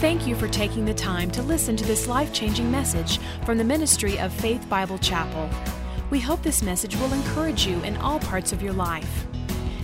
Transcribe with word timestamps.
Thank 0.00 0.26
you 0.26 0.34
for 0.34 0.48
taking 0.48 0.86
the 0.86 0.94
time 0.94 1.30
to 1.32 1.42
listen 1.42 1.76
to 1.76 1.84
this 1.84 2.08
life 2.08 2.32
changing 2.32 2.70
message 2.70 3.18
from 3.44 3.58
the 3.58 3.64
ministry 3.64 4.18
of 4.18 4.32
Faith 4.32 4.66
Bible 4.66 4.96
Chapel. 4.96 5.50
We 6.08 6.18
hope 6.18 6.42
this 6.42 6.62
message 6.62 6.96
will 6.96 7.12
encourage 7.12 7.66
you 7.66 7.78
in 7.82 7.98
all 7.98 8.18
parts 8.18 8.50
of 8.50 8.62
your 8.62 8.72
life. 8.72 9.26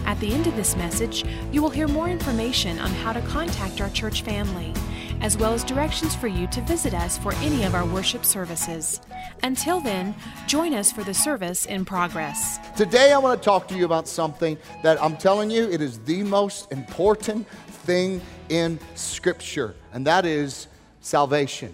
At 0.07 0.19
the 0.19 0.33
end 0.33 0.47
of 0.47 0.57
this 0.57 0.75
message, 0.75 1.27
you 1.53 1.61
will 1.61 1.69
hear 1.69 1.87
more 1.87 2.09
information 2.09 2.79
on 2.79 2.89
how 2.93 3.13
to 3.13 3.21
contact 3.21 3.83
our 3.83 3.91
church 3.91 4.23
family, 4.23 4.73
as 5.21 5.37
well 5.37 5.53
as 5.53 5.63
directions 5.63 6.17
for 6.17 6.29
you 6.29 6.47
to 6.47 6.63
visit 6.63 6.95
us 6.95 7.19
for 7.19 7.35
any 7.35 7.65
of 7.65 7.75
our 7.75 7.85
worship 7.85 8.25
services. 8.25 9.03
Until 9.43 9.81
then, 9.81 10.15
join 10.47 10.73
us 10.73 10.91
for 10.91 11.05
the 11.05 11.13
service 11.13 11.67
in 11.67 11.85
progress. 11.85 12.59
Today, 12.75 13.13
I 13.13 13.19
want 13.19 13.39
to 13.39 13.45
talk 13.45 13.69
to 13.69 13.77
you 13.77 13.85
about 13.85 14.09
something 14.09 14.57
that 14.83 15.03
I'm 15.03 15.19
telling 15.19 15.51
you, 15.51 15.71
it 15.71 15.83
is 15.83 15.99
the 15.99 16.23
most 16.23 16.73
important 16.73 17.47
thing 17.85 18.23
in 18.49 18.79
Scripture, 18.95 19.75
and 19.93 20.07
that 20.07 20.25
is 20.27 20.69
salvation. 21.01 21.73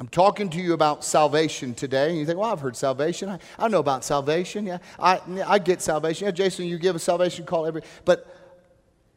I'm 0.00 0.08
talking 0.08 0.50
to 0.50 0.60
you 0.60 0.72
about 0.72 1.04
salvation 1.04 1.72
today, 1.72 2.10
and 2.10 2.18
you 2.18 2.26
think, 2.26 2.38
well, 2.38 2.50
I've 2.50 2.60
heard 2.60 2.76
salvation. 2.76 3.28
I, 3.28 3.38
I 3.58 3.68
know 3.68 3.78
about 3.78 4.04
salvation. 4.04 4.66
Yeah, 4.66 4.78
I, 4.98 5.20
I 5.46 5.58
get 5.58 5.80
salvation. 5.80 6.26
Yeah, 6.26 6.32
Jason, 6.32 6.66
you 6.66 6.78
give 6.78 6.96
a 6.96 6.98
salvation 6.98 7.46
call 7.46 7.64
every. 7.64 7.82
But 8.04 8.26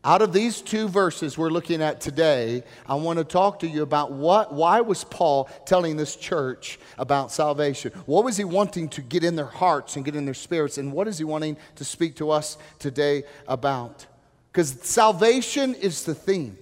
out 0.04 0.22
of 0.22 0.32
these 0.32 0.62
two 0.62 0.88
verses 0.88 1.36
we're 1.36 1.50
looking 1.50 1.82
at 1.82 2.00
today, 2.00 2.64
I 2.86 2.94
want 2.96 3.18
to 3.18 3.26
talk 3.26 3.60
to 3.60 3.68
you 3.68 3.82
about 3.82 4.12
what, 4.12 4.54
why 4.54 4.80
was 4.82 5.04
Paul 5.04 5.50
telling 5.66 5.98
this 5.98 6.16
church 6.16 6.80
about 7.00 7.32
salvation? 7.32 7.92
What 8.06 8.24
was 8.24 8.38
he 8.38 8.44
wanting 8.44 8.88
to 8.90 9.02
get 9.02 9.24
in 9.24 9.36
their 9.36 9.46
hearts 9.46 9.96
and 9.96 10.06
get 10.06 10.16
in 10.16 10.26
their 10.26 10.36
spirits? 10.36 10.78
And 10.78 10.94
what 10.94 11.08
is 11.08 11.18
he 11.18 11.24
wanting 11.24 11.58
to 11.76 11.84
speak 11.84 12.16
to 12.18 12.30
us 12.30 12.58
today 12.78 13.24
about? 13.48 14.06
Because 14.52 14.80
salvation 14.84 15.74
is 15.74 16.06
the 16.06 16.16
theme 16.16 16.58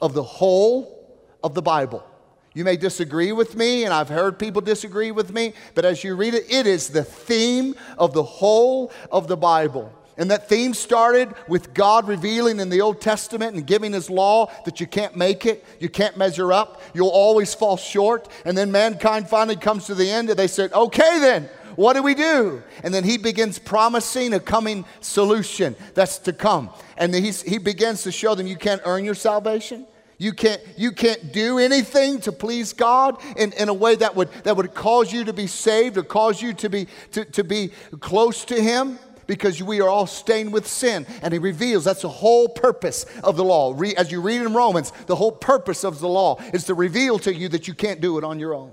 of 0.00 0.14
the 0.14 0.22
whole 0.22 1.18
of 1.42 1.54
the 1.54 1.62
Bible. 1.62 2.04
You 2.52 2.64
may 2.64 2.76
disagree 2.76 3.30
with 3.30 3.54
me, 3.54 3.84
and 3.84 3.94
I've 3.94 4.08
heard 4.08 4.38
people 4.38 4.60
disagree 4.60 5.12
with 5.12 5.32
me, 5.32 5.54
but 5.74 5.84
as 5.84 6.02
you 6.02 6.16
read 6.16 6.34
it, 6.34 6.50
it 6.50 6.66
is 6.66 6.88
the 6.88 7.04
theme 7.04 7.76
of 7.96 8.12
the 8.12 8.24
whole 8.24 8.90
of 9.12 9.28
the 9.28 9.36
Bible. 9.36 9.92
And 10.16 10.30
that 10.32 10.48
theme 10.48 10.74
started 10.74 11.32
with 11.48 11.72
God 11.72 12.08
revealing 12.08 12.60
in 12.60 12.68
the 12.68 12.80
Old 12.80 13.00
Testament 13.00 13.54
and 13.54 13.66
giving 13.66 13.92
His 13.92 14.10
law 14.10 14.52
that 14.64 14.80
you 14.80 14.86
can't 14.86 15.16
make 15.16 15.46
it, 15.46 15.64
you 15.78 15.88
can't 15.88 16.16
measure 16.16 16.52
up, 16.52 16.82
you'll 16.92 17.08
always 17.08 17.54
fall 17.54 17.76
short. 17.76 18.28
And 18.44 18.58
then 18.58 18.70
mankind 18.72 19.28
finally 19.28 19.56
comes 19.56 19.86
to 19.86 19.94
the 19.94 20.10
end 20.10 20.28
and 20.28 20.38
they 20.38 20.48
said, 20.48 20.72
okay, 20.72 21.20
then, 21.20 21.48
what 21.76 21.94
do 21.94 22.02
we 22.02 22.14
do? 22.14 22.62
And 22.82 22.92
then 22.92 23.04
He 23.04 23.16
begins 23.16 23.58
promising 23.58 24.34
a 24.34 24.40
coming 24.40 24.84
solution 25.00 25.76
that's 25.94 26.18
to 26.18 26.32
come. 26.32 26.70
And 26.98 27.14
He 27.14 27.58
begins 27.58 28.02
to 28.02 28.12
show 28.12 28.34
them 28.34 28.46
you 28.46 28.56
can't 28.56 28.82
earn 28.84 29.04
your 29.04 29.14
salvation. 29.14 29.86
You 30.20 30.34
can't, 30.34 30.60
you 30.76 30.92
can't 30.92 31.32
do 31.32 31.58
anything 31.58 32.20
to 32.20 32.30
please 32.30 32.74
God 32.74 33.16
in, 33.38 33.54
in 33.54 33.70
a 33.70 33.74
way 33.74 33.94
that 33.96 34.14
would, 34.14 34.30
that 34.44 34.54
would 34.54 34.74
cause 34.74 35.10
you 35.10 35.24
to 35.24 35.32
be 35.32 35.46
saved 35.46 35.96
or 35.96 36.02
cause 36.02 36.42
you 36.42 36.52
to 36.52 36.68
be, 36.68 36.88
to, 37.12 37.24
to 37.24 37.42
be 37.42 37.70
close 38.00 38.44
to 38.44 38.60
Him 38.60 38.98
because 39.26 39.62
we 39.62 39.80
are 39.80 39.88
all 39.88 40.06
stained 40.06 40.52
with 40.52 40.66
sin. 40.66 41.06
And 41.22 41.32
He 41.32 41.38
reveals 41.38 41.84
that's 41.84 42.02
the 42.02 42.10
whole 42.10 42.50
purpose 42.50 43.06
of 43.24 43.38
the 43.38 43.44
law. 43.44 43.72
Re, 43.74 43.94
as 43.96 44.12
you 44.12 44.20
read 44.20 44.42
in 44.42 44.52
Romans, 44.52 44.92
the 45.06 45.16
whole 45.16 45.32
purpose 45.32 45.84
of 45.84 46.00
the 46.00 46.08
law 46.08 46.38
is 46.52 46.64
to 46.64 46.74
reveal 46.74 47.18
to 47.20 47.34
you 47.34 47.48
that 47.48 47.66
you 47.66 47.72
can't 47.72 48.02
do 48.02 48.18
it 48.18 48.24
on 48.24 48.38
your 48.38 48.54
own. 48.54 48.72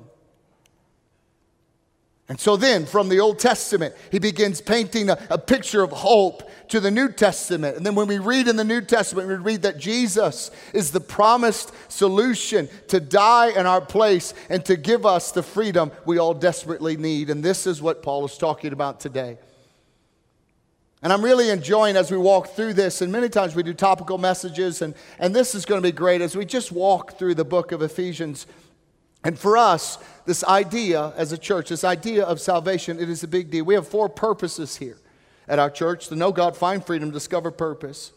And 2.30 2.38
so 2.38 2.58
then, 2.58 2.86
from 2.86 3.08
the 3.08 3.22
Old 3.22 3.40
Testament, 3.40 3.96
he 4.12 4.20
begins 4.20 4.60
painting 4.60 5.10
a, 5.10 5.18
a, 5.30 5.38
picture 5.38 5.82
of 5.82 5.92
hope 5.92 6.44
to 6.70 6.80
the 6.80 6.92
New 6.92 7.10
Testament. 7.10 7.78
And 7.78 7.86
then, 7.86 7.96
when 7.96 8.08
we 8.08 8.18
read 8.18 8.48
in 8.48 8.56
the 8.56 8.64
New 8.64 8.82
Testament, 8.82 9.28
we 9.28 9.36
read 9.36 9.62
that 9.62 9.78
Jesus 9.78 10.52
is 10.74 10.92
the 10.92 11.00
promised 11.00 11.72
solution 11.90 12.70
to 12.88 13.00
die 13.00 13.50
in 13.50 13.66
our 13.66 13.82
place 13.82 14.34
and 14.50 14.64
to 14.66 14.76
give 14.76 15.06
us 15.06 15.32
the 15.32 15.44
freedom 15.44 15.92
we 16.06 16.18
all 16.18 16.34
desperately 16.34 16.98
need. 16.98 17.30
And 17.30 17.44
this 17.44 17.68
is 17.68 17.82
what 17.82 18.04
Paul 18.04 18.26
is 18.26 18.38
talking 18.38 18.74
about 18.74 19.00
today. 19.00 19.38
And 21.04 21.14
I'm 21.14 21.24
really 21.24 21.50
enjoying 21.52 21.96
as 21.96 22.10
we 22.10 22.18
walk 22.18 22.50
through 22.50 22.74
this, 22.74 23.02
and 23.02 23.12
many 23.12 23.30
times 23.30 23.56
we 23.56 23.62
do 23.62 23.74
topical 23.74 24.18
messages, 24.18 24.82
and, 24.82 24.96
and 25.20 25.36
this 25.36 25.54
is 25.54 25.64
going 25.64 25.82
to 25.82 25.88
be 25.88 25.92
great 25.92 26.22
as 26.22 26.36
we 26.36 26.44
just 26.44 26.72
walk 26.72 27.20
through 27.20 27.36
the 27.36 27.46
book 27.46 27.72
of 27.72 27.84
Ephesians 27.84 28.48
and 29.24 29.38
for 29.38 29.58
us, 29.58 29.98
this 30.26 30.44
idea 30.44 31.14
as 31.18 31.32
a 31.32 31.38
church, 31.38 31.70
this 31.70 31.84
idea 31.84 32.24
of 32.24 32.40
salvation, 32.40 32.98
it 32.98 33.10
is 33.10 33.24
a 33.24 33.28
big 33.28 33.50
deal. 33.50 33.66
We 33.66 33.74
have 33.74 33.88
four 33.88 34.08
purposes 34.10 34.78
here 34.78 34.98
at 35.48 35.60
our 35.60 35.70
church 35.70 36.08
to 36.10 36.16
know 36.16 36.32
God, 36.32 36.56
find 36.56 36.84
freedom, 36.86 37.12
discover 37.12 37.52
purpose, 37.52 38.12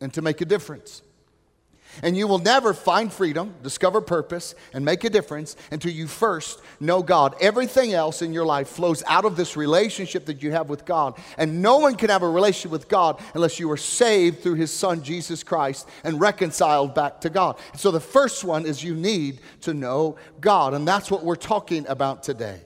and 0.00 0.12
to 0.14 0.22
make 0.22 0.40
a 0.40 0.44
difference. 0.44 1.02
And 2.02 2.16
you 2.16 2.28
will 2.28 2.38
never 2.38 2.74
find 2.74 3.12
freedom, 3.12 3.54
discover 3.62 4.00
purpose, 4.00 4.54
and 4.72 4.84
make 4.84 5.04
a 5.04 5.10
difference 5.10 5.56
until 5.70 5.90
you 5.90 6.06
first 6.06 6.60
know 6.80 7.02
God. 7.02 7.34
Everything 7.40 7.92
else 7.92 8.22
in 8.22 8.32
your 8.32 8.46
life 8.46 8.68
flows 8.68 9.02
out 9.06 9.24
of 9.24 9.36
this 9.36 9.56
relationship 9.56 10.26
that 10.26 10.42
you 10.42 10.52
have 10.52 10.68
with 10.68 10.84
God. 10.84 11.18
And 11.36 11.62
no 11.62 11.78
one 11.78 11.96
can 11.96 12.10
have 12.10 12.22
a 12.22 12.28
relationship 12.28 12.70
with 12.70 12.88
God 12.88 13.20
unless 13.34 13.58
you 13.58 13.70
are 13.72 13.76
saved 13.76 14.40
through 14.40 14.54
His 14.54 14.72
Son, 14.72 15.02
Jesus 15.02 15.42
Christ, 15.42 15.88
and 16.04 16.20
reconciled 16.20 16.94
back 16.94 17.20
to 17.22 17.30
God. 17.30 17.58
So 17.76 17.90
the 17.90 18.00
first 18.00 18.44
one 18.44 18.66
is 18.66 18.84
you 18.84 18.94
need 18.94 19.40
to 19.62 19.74
know 19.74 20.16
God. 20.40 20.74
And 20.74 20.86
that's 20.86 21.10
what 21.10 21.24
we're 21.24 21.36
talking 21.36 21.86
about 21.88 22.22
today. 22.22 22.60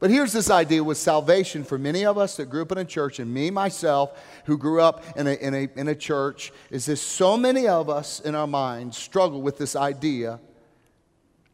But 0.00 0.10
here's 0.10 0.32
this 0.32 0.50
idea 0.50 0.82
with 0.82 0.98
salvation 0.98 1.64
for 1.64 1.78
many 1.78 2.04
of 2.04 2.18
us 2.18 2.36
that 2.36 2.50
grew 2.50 2.62
up 2.62 2.72
in 2.72 2.78
a 2.78 2.84
church, 2.84 3.20
and 3.20 3.32
me 3.32 3.50
myself, 3.50 4.18
who 4.44 4.58
grew 4.58 4.80
up 4.80 5.04
in 5.16 5.26
a, 5.26 5.34
in 5.34 5.54
a, 5.54 5.68
in 5.76 5.88
a 5.88 5.94
church, 5.94 6.52
is 6.70 6.86
this 6.86 7.00
so 7.00 7.36
many 7.36 7.68
of 7.68 7.88
us 7.88 8.20
in 8.20 8.34
our 8.34 8.46
minds 8.46 8.98
struggle 8.98 9.40
with 9.40 9.58
this 9.58 9.76
idea 9.76 10.40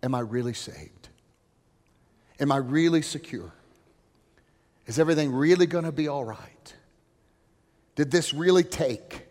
Am 0.03 0.15
I 0.15 0.21
really 0.21 0.55
saved? 0.55 1.09
Am 2.39 2.50
I 2.50 2.56
really 2.56 3.03
secure? 3.03 3.53
Is 4.87 4.99
everything 4.99 5.33
really 5.33 5.67
going 5.67 5.84
to 5.84 5.93
be 5.93 6.09
all 6.09 6.25
right? 6.25 6.75
Did 7.97 8.11
this 8.11 8.33
really 8.33 8.65
take? 8.65 9.27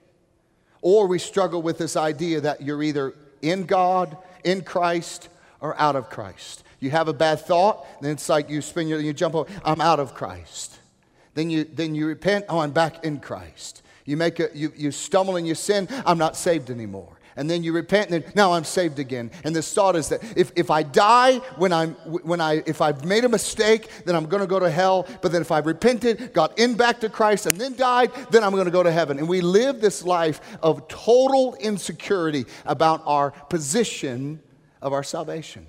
Or 0.82 1.08
we 1.08 1.20
struggle 1.20 1.62
with 1.62 1.78
this 1.78 1.98
idea 1.98 2.42
that 2.42 2.62
you're 2.62 2.84
either 2.84 3.16
in 3.42 3.66
God, 3.66 4.16
in 4.44 4.62
Christ, 4.62 5.28
or 5.60 5.78
out 5.80 5.96
of 5.96 6.10
Christ. 6.10 6.64
You 6.80 6.92
have 6.92 7.08
a 7.08 7.14
bad 7.14 7.42
thought, 7.42 7.86
then 8.02 8.12
it's 8.12 8.30
like 8.30 8.50
you 8.50 8.62
spin 8.62 8.88
your, 8.88 9.00
you 9.00 9.14
jump 9.14 9.36
over, 9.36 9.52
I'm 9.66 9.82
out 9.82 10.00
of 10.00 10.14
Christ. 10.14 10.80
Then 11.34 11.50
you, 11.50 11.64
then 11.64 11.96
you 11.96 12.08
repent, 12.08 12.46
oh, 12.50 12.60
I'm 12.60 12.72
back 12.72 13.04
in 13.04 13.20
Christ. 13.20 13.84
You 14.06 14.18
make 14.18 14.40
a, 14.40 14.50
you, 14.54 14.74
you 14.76 14.92
stumble 14.92 15.36
and 15.36 15.48
you 15.48 15.56
sin, 15.56 15.88
I'm 16.06 16.18
not 16.18 16.36
saved 16.36 16.70
anymore. 16.70 17.20
And 17.36 17.50
then 17.50 17.64
you 17.64 17.72
repent, 17.72 18.10
and 18.10 18.22
then 18.22 18.34
now 18.36 18.52
I'm 18.52 18.66
saved 18.66 19.00
again. 19.00 19.32
And 19.46 19.56
this 19.56 19.74
thought 19.74 19.96
is 19.96 20.10
that 20.10 20.22
if, 20.38 20.52
if 20.58 20.70
I 20.70 20.84
die 20.84 21.38
when 21.56 21.72
I'm 21.72 21.94
when 21.94 22.42
I 22.42 22.64
if 22.66 22.82
I've 22.82 23.06
made 23.06 23.24
a 23.24 23.30
mistake, 23.30 24.04
then 24.04 24.14
I'm 24.14 24.26
gonna 24.26 24.46
go 24.46 24.60
to 24.60 24.70
hell. 24.70 25.08
But 25.22 25.32
then 25.32 25.42
if 25.42 25.50
I've 25.50 25.66
repented, 25.66 26.34
got 26.34 26.60
in 26.60 26.76
back 26.76 27.00
to 27.00 27.08
Christ, 27.08 27.46
and 27.46 27.58
then 27.58 27.78
died, 27.78 28.12
then 28.32 28.44
I'm 28.44 28.54
gonna 28.54 28.72
go 28.72 28.84
to 28.84 28.92
heaven. 28.92 29.20
And 29.20 29.30
we 29.30 29.40
live 29.40 29.80
this 29.80 30.04
life 30.04 30.42
of 30.62 30.90
total 30.90 31.56
insecurity 31.62 32.46
about 32.66 33.04
our 33.06 33.32
position 33.32 34.42
of 34.82 34.92
our 34.92 35.04
salvation. 35.04 35.66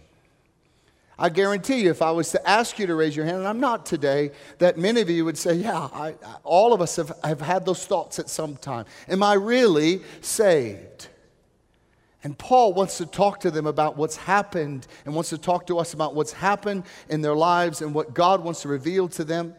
I 1.22 1.28
guarantee 1.28 1.82
you, 1.82 1.90
if 1.90 2.00
I 2.00 2.12
was 2.12 2.30
to 2.30 2.48
ask 2.48 2.78
you 2.78 2.86
to 2.86 2.94
raise 2.94 3.14
your 3.14 3.26
hand, 3.26 3.38
and 3.38 3.46
I'm 3.46 3.60
not 3.60 3.84
today, 3.84 4.30
that 4.56 4.78
many 4.78 5.02
of 5.02 5.10
you 5.10 5.26
would 5.26 5.36
say, 5.36 5.52
Yeah, 5.52 5.88
I, 5.92 6.14
all 6.44 6.72
of 6.72 6.80
us 6.80 6.96
have, 6.96 7.12
have 7.22 7.42
had 7.42 7.66
those 7.66 7.84
thoughts 7.84 8.18
at 8.18 8.30
some 8.30 8.56
time. 8.56 8.86
Am 9.06 9.22
I 9.22 9.34
really 9.34 10.00
saved? 10.22 11.08
And 12.24 12.38
Paul 12.38 12.72
wants 12.72 12.96
to 12.98 13.06
talk 13.06 13.40
to 13.40 13.50
them 13.50 13.66
about 13.66 13.98
what's 13.98 14.16
happened 14.16 14.86
and 15.04 15.14
wants 15.14 15.28
to 15.30 15.38
talk 15.38 15.66
to 15.66 15.78
us 15.78 15.92
about 15.92 16.14
what's 16.14 16.32
happened 16.32 16.84
in 17.10 17.20
their 17.20 17.36
lives 17.36 17.82
and 17.82 17.94
what 17.94 18.14
God 18.14 18.42
wants 18.42 18.62
to 18.62 18.68
reveal 18.68 19.06
to 19.08 19.24
them. 19.24 19.54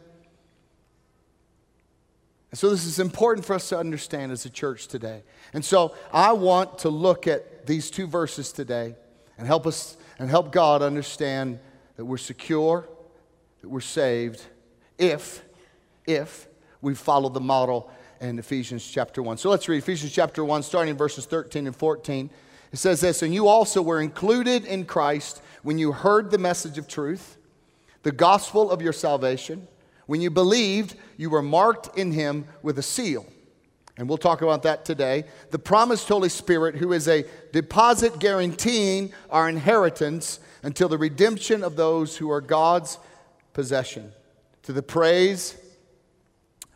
And 2.50 2.58
so, 2.58 2.72
this 2.72 2.86
is 2.86 2.98
important 2.98 3.46
for 3.46 3.54
us 3.54 3.70
to 3.70 3.78
understand 3.78 4.32
as 4.32 4.46
a 4.46 4.50
church 4.50 4.88
today. 4.88 5.22
And 5.54 5.64
so, 5.64 5.94
I 6.12 6.34
want 6.34 6.80
to 6.80 6.90
look 6.90 7.28
at 7.28 7.68
these 7.68 7.92
two 7.92 8.08
verses 8.08 8.52
today 8.52 8.96
and 9.42 9.48
help 9.48 9.66
us 9.66 9.98
and 10.20 10.30
help 10.30 10.52
God 10.52 10.84
understand 10.84 11.58
that 11.96 12.06
we're 12.06 12.18
secure, 12.18 12.88
that 13.62 13.70
we're 13.70 13.82
saved, 13.82 14.44
if, 15.00 15.42
if 16.06 16.48
we 16.80 16.94
follow 16.94 17.28
the 17.28 17.40
model 17.40 17.90
in 18.20 18.38
Ephesians 18.38 18.88
chapter 18.88 19.24
1. 19.24 19.40
So 19.40 19.50
let's 19.50 19.68
read 19.68 19.80
Ephesians 19.80 20.12
chapter 20.12 20.46
1, 20.46 20.62
starting 20.62 20.92
in 20.92 20.98
verses 20.98 21.26
13 21.26 21.66
and 21.66 21.76
14. 21.76 22.30
It 22.72 22.78
says 22.78 23.02
this, 23.02 23.24
and 23.24 23.34
you 23.34 23.48
also 23.48 23.82
were 23.82 24.00
included 24.00 24.64
in 24.64 24.86
Christ 24.86 25.42
when 25.64 25.80
you 25.80 25.92
heard 25.92 26.30
the 26.30 26.38
message 26.38 26.78
of 26.78 26.88
truth, 26.88 27.40
the 28.04 28.12
gospel 28.12 28.70
of 28.70 28.80
your 28.80 28.94
salvation. 28.94 29.68
When 30.06 30.22
you 30.22 30.30
believed, 30.30 30.96
you 31.18 31.32
were 31.32 31.42
marked 31.42 31.98
in 31.98 32.12
him 32.12 32.46
with 32.62 32.78
a 32.78 32.84
seal 32.84 33.26
and 34.02 34.10
we'll 34.10 34.18
talk 34.18 34.42
about 34.42 34.64
that 34.64 34.84
today. 34.84 35.26
The 35.52 35.60
promised 35.60 36.08
Holy 36.08 36.28
Spirit, 36.28 36.74
who 36.74 36.92
is 36.92 37.08
a 37.08 37.24
deposit 37.52 38.18
guaranteeing 38.18 39.14
our 39.30 39.48
inheritance 39.48 40.40
until 40.64 40.90
the 40.90 40.98
redemption 40.98 41.64
of 41.64 41.76
those 41.76 42.18
who 42.18 42.32
are 42.32 42.42
God's 42.42 42.98
possession, 43.54 44.12
to 44.64 44.74
the 44.74 44.82
praise 44.82 45.56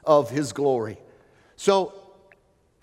of 0.04 0.30
his 0.30 0.54
glory. 0.54 1.00
So, 1.56 1.94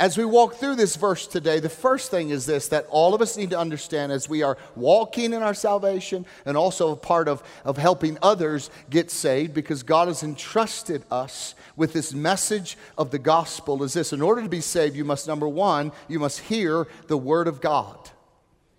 As 0.02 0.18
we 0.18 0.24
walk 0.24 0.54
through 0.54 0.74
this 0.74 0.96
verse 0.96 1.28
today, 1.28 1.60
the 1.60 1.68
first 1.68 2.10
thing 2.10 2.30
is 2.30 2.44
this 2.44 2.66
that 2.68 2.86
all 2.90 3.14
of 3.14 3.22
us 3.22 3.36
need 3.36 3.50
to 3.50 3.58
understand 3.58 4.10
as 4.10 4.28
we 4.28 4.42
are 4.42 4.58
walking 4.74 5.32
in 5.32 5.42
our 5.44 5.54
salvation 5.54 6.26
and 6.44 6.56
also 6.56 6.90
a 6.90 6.96
part 6.96 7.28
of, 7.28 7.44
of 7.64 7.76
helping 7.76 8.18
others 8.20 8.68
get 8.90 9.12
saved 9.12 9.54
because 9.54 9.84
God 9.84 10.08
has 10.08 10.24
entrusted 10.24 11.04
us 11.12 11.54
with 11.76 11.92
this 11.92 12.12
message 12.12 12.76
of 12.98 13.10
the 13.10 13.18
gospel 13.18 13.82
is 13.82 13.94
this 13.94 14.12
in 14.12 14.22
order 14.22 14.42
to 14.42 14.48
be 14.48 14.60
saved, 14.60 14.96
you 14.96 15.04
must, 15.04 15.26
number 15.26 15.48
one, 15.48 15.92
you 16.08 16.18
must 16.18 16.40
hear 16.40 16.86
the 17.06 17.16
word 17.16 17.48
of 17.48 17.60
God. 17.60 18.10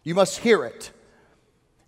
You 0.04 0.16
must 0.16 0.40
hear 0.40 0.66
it. 0.66 0.92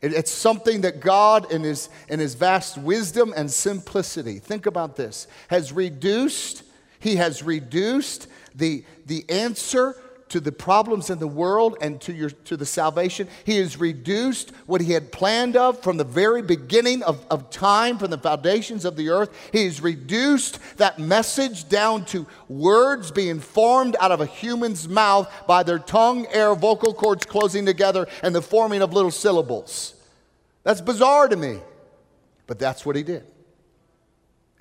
it 0.01 0.13
it's 0.13 0.31
something 0.31 0.81
that 0.81 0.99
God, 0.99 1.51
in 1.51 1.63
his, 1.63 1.89
in 2.09 2.19
his 2.19 2.35
vast 2.35 2.77
wisdom 2.77 3.33
and 3.35 3.51
simplicity, 3.51 4.39
think 4.39 4.65
about 4.65 4.95
this, 4.95 5.27
has 5.49 5.71
reduced, 5.71 6.63
He 6.99 7.17
has 7.17 7.43
reduced 7.43 8.27
the, 8.55 8.83
the 9.05 9.25
answer 9.29 9.95
to 10.35 10.41
the 10.41 10.51
problems 10.51 11.09
in 11.09 11.17
the 11.17 11.27
world 11.29 11.77
and 11.79 12.01
to, 12.01 12.11
your, 12.11 12.29
to 12.29 12.57
the 12.57 12.65
salvation. 12.65 13.25
He 13.45 13.55
has 13.59 13.79
reduced 13.79 14.51
what 14.65 14.81
he 14.81 14.91
had 14.91 15.09
planned 15.13 15.55
of 15.55 15.81
from 15.81 15.95
the 15.95 16.03
very 16.03 16.41
beginning 16.41 17.03
of, 17.03 17.25
of 17.31 17.49
time, 17.49 17.97
from 17.97 18.11
the 18.11 18.17
foundations 18.17 18.83
of 18.83 18.97
the 18.97 19.11
earth. 19.11 19.33
He 19.53 19.63
has 19.63 19.79
reduced 19.79 20.59
that 20.75 20.99
message 20.99 21.69
down 21.69 22.03
to 22.07 22.27
words 22.49 23.11
being 23.11 23.39
formed 23.39 23.95
out 24.01 24.11
of 24.11 24.19
a 24.19 24.25
human's 24.25 24.89
mouth 24.89 25.31
by 25.47 25.63
their 25.63 25.79
tongue, 25.79 26.27
air, 26.31 26.53
vocal 26.53 26.93
cords 26.93 27.25
closing 27.25 27.65
together, 27.65 28.05
and 28.21 28.35
the 28.35 28.41
forming 28.41 28.81
of 28.81 28.91
little 28.91 29.11
syllables. 29.11 29.95
That's 30.63 30.81
bizarre 30.81 31.29
to 31.29 31.37
me, 31.37 31.61
but 32.45 32.59
that's 32.59 32.85
what 32.85 32.97
he 32.97 33.03
did. 33.03 33.23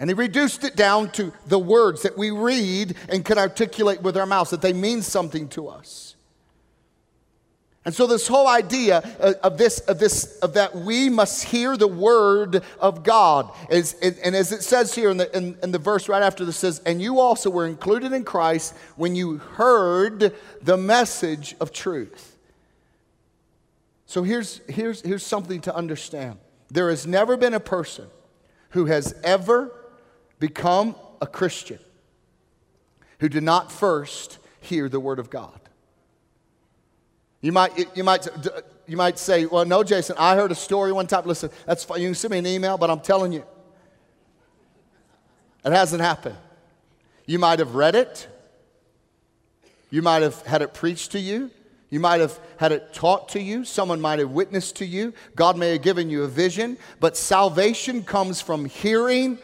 And 0.01 0.11
he 0.11 0.15
reduced 0.15 0.65
it 0.65 0.75
down 0.75 1.11
to 1.13 1.33
the 1.47 1.59
words 1.59 2.03
that 2.03 2.19
we 2.19 2.31
read 2.31 2.97
and 3.09 3.25
can 3.25 3.39
articulate 3.39 4.03
with 4.03 4.17
our 4.17 4.27
mouths, 4.27 4.51
that 4.51 4.61
they 4.61 4.73
mean 4.73 5.03
something 5.03 5.49
to 5.51 5.69
us. 5.69 6.17
And 7.85 7.95
so 7.95 8.07
this 8.07 8.27
whole 8.27 8.49
idea 8.49 9.03
uh, 9.21 9.35
of 9.43 9.59
this, 9.59 9.81
of 9.81 9.99
this, 9.99 10.39
of 10.39 10.55
that 10.55 10.75
we 10.75 11.11
must 11.11 11.45
hear 11.45 11.77
the 11.77 11.87
word 11.87 12.63
of 12.81 13.03
God, 13.03 13.51
is, 13.69 13.95
and 14.03 14.35
as 14.35 14.53
it 14.53 14.63
says 14.63 14.95
here 14.95 15.11
in 15.11 15.19
the, 15.19 15.37
in, 15.37 15.57
in 15.63 15.71
the 15.71 15.79
verse 15.79 16.09
right 16.09 16.23
after 16.23 16.47
this 16.47 16.57
says, 16.57 16.81
and 16.87 17.03
you 17.03 17.21
also 17.21 17.51
were 17.51 17.67
included 17.67 18.13
in 18.13 18.25
Christ 18.25 18.75
when 18.97 19.15
you 19.15 19.37
heard 19.37 20.35
the 20.63 20.79
message 20.79 21.55
of 21.61 21.73
truth. 21.73 22.39
So 24.07 24.23
here's, 24.23 24.61
here's, 24.67 25.03
here's 25.03 25.25
something 25.25 25.61
to 25.63 25.75
understand. 25.75 26.39
There 26.71 26.89
has 26.89 27.07
never 27.07 27.37
been 27.37 27.55
a 27.55 27.61
person 27.61 28.07
who 28.71 28.87
has 28.87 29.15
ever 29.23 29.73
become 30.39 30.95
a 31.21 31.27
Christian 31.27 31.79
who 33.21 33.29
did 33.29 33.43
not 33.43 33.71
first 33.71 34.39
hear 34.61 34.89
the 34.89 35.01
Word 35.01 35.19
of 35.19 35.31
God. 35.31 35.61
You 37.41 37.53
might, 37.53 37.97
you 37.97 38.05
might, 38.05 38.27
you 38.87 38.97
might 38.97 39.19
say, 39.19 39.47
Well, 39.47 39.65
no, 39.65 39.83
Jason, 39.83 40.17
I 40.19 40.35
heard 40.35 40.51
a 40.51 40.55
story 40.55 40.93
one 40.93 41.07
time. 41.07 41.25
Listen, 41.27 41.51
that's 41.67 41.85
fine. 41.85 42.01
You 42.01 42.09
can 42.09 42.15
send 42.15 42.33
me 42.33 42.39
an 42.39 42.47
email, 42.47 42.79
but 42.79 42.91
I'm 42.91 43.01
telling 43.01 43.33
you, 43.33 43.45
it 45.65 45.73
hasn't 45.73 46.03
happened. 46.03 46.37
You 47.27 47.39
might 47.39 47.59
have 47.59 47.75
read 47.75 47.95
it, 47.95 48.29
you 49.91 50.03
might 50.03 50.23
have 50.23 50.41
had 50.43 50.63
it 50.63 50.75
preached 50.75 51.13
to 51.13 51.21
you. 51.21 51.51
You 51.91 52.01
might 52.01 52.21
have 52.21 52.41
had 52.57 52.73
it 52.73 52.93
taught 52.93 53.29
to 53.29 53.41
you. 53.41 53.65
Someone 53.65 54.01
might 54.01 54.19
have 54.19 54.33
witnessed 54.33 54.75
to 54.77 54.85
you. 54.85 55.15
God 55.37 55.57
may 55.57 55.75
have 55.75 55.83
given 55.83 56.11
you 56.11 56.25
a 56.25 56.27
vision. 56.27 56.77
But 56.99 57.17
salvation 57.17 58.03
comes 58.03 58.41
from 58.41 58.65
hearing 58.65 59.39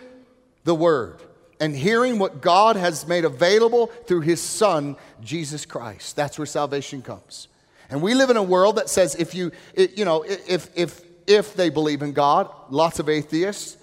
the 0.64 0.74
Word 0.74 1.22
and 1.60 1.76
hearing 1.76 2.18
what 2.18 2.40
God 2.40 2.76
has 2.76 3.06
made 3.06 3.24
available 3.24 3.86
through 3.86 4.22
His 4.22 4.40
Son, 4.40 4.96
Jesus 5.22 5.66
Christ. 5.66 6.16
That's 6.16 6.38
where 6.38 6.46
salvation 6.46 7.02
comes. 7.02 7.48
And 7.90 8.00
we 8.02 8.14
live 8.14 8.30
in 8.30 8.36
a 8.36 8.42
world 8.42 8.76
that 8.76 8.88
says 8.88 9.14
if 9.16 9.34
you, 9.34 9.52
you 9.76 10.04
know, 10.04 10.22
if, 10.22 10.70
if, 10.76 11.02
if 11.26 11.54
they 11.54 11.68
believe 11.68 12.02
in 12.02 12.12
God, 12.12 12.48
lots 12.70 12.98
of 12.98 13.08
atheists, 13.08 13.76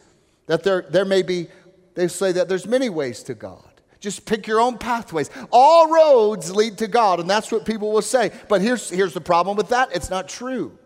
that 0.48 0.64
there, 0.64 0.86
there 0.90 1.06
may 1.06 1.22
be, 1.22 1.48
they 1.94 2.08
say 2.08 2.32
that 2.32 2.50
there's 2.50 2.66
many 2.66 2.90
ways 2.90 3.22
to 3.24 3.34
God. 3.34 3.64
Just 4.00 4.26
pick 4.26 4.48
your 4.48 4.62
own 4.62 4.78
pathways. 4.78 5.30
All 5.52 5.94
roads 5.94 6.56
lead 6.56 6.78
to 6.80 6.88
God, 6.88 7.20
and 7.20 7.30
that's 7.30 7.52
what 7.52 7.66
people 7.66 7.92
will 7.92 8.02
say. 8.02 8.32
But 8.48 8.62
here's, 8.62 8.90
here's 8.90 9.14
the 9.14 9.22
problem 9.22 9.58
with 9.58 9.70
that 9.70 9.90
it's 9.94 10.10
not 10.10 10.28
true. 10.28 10.78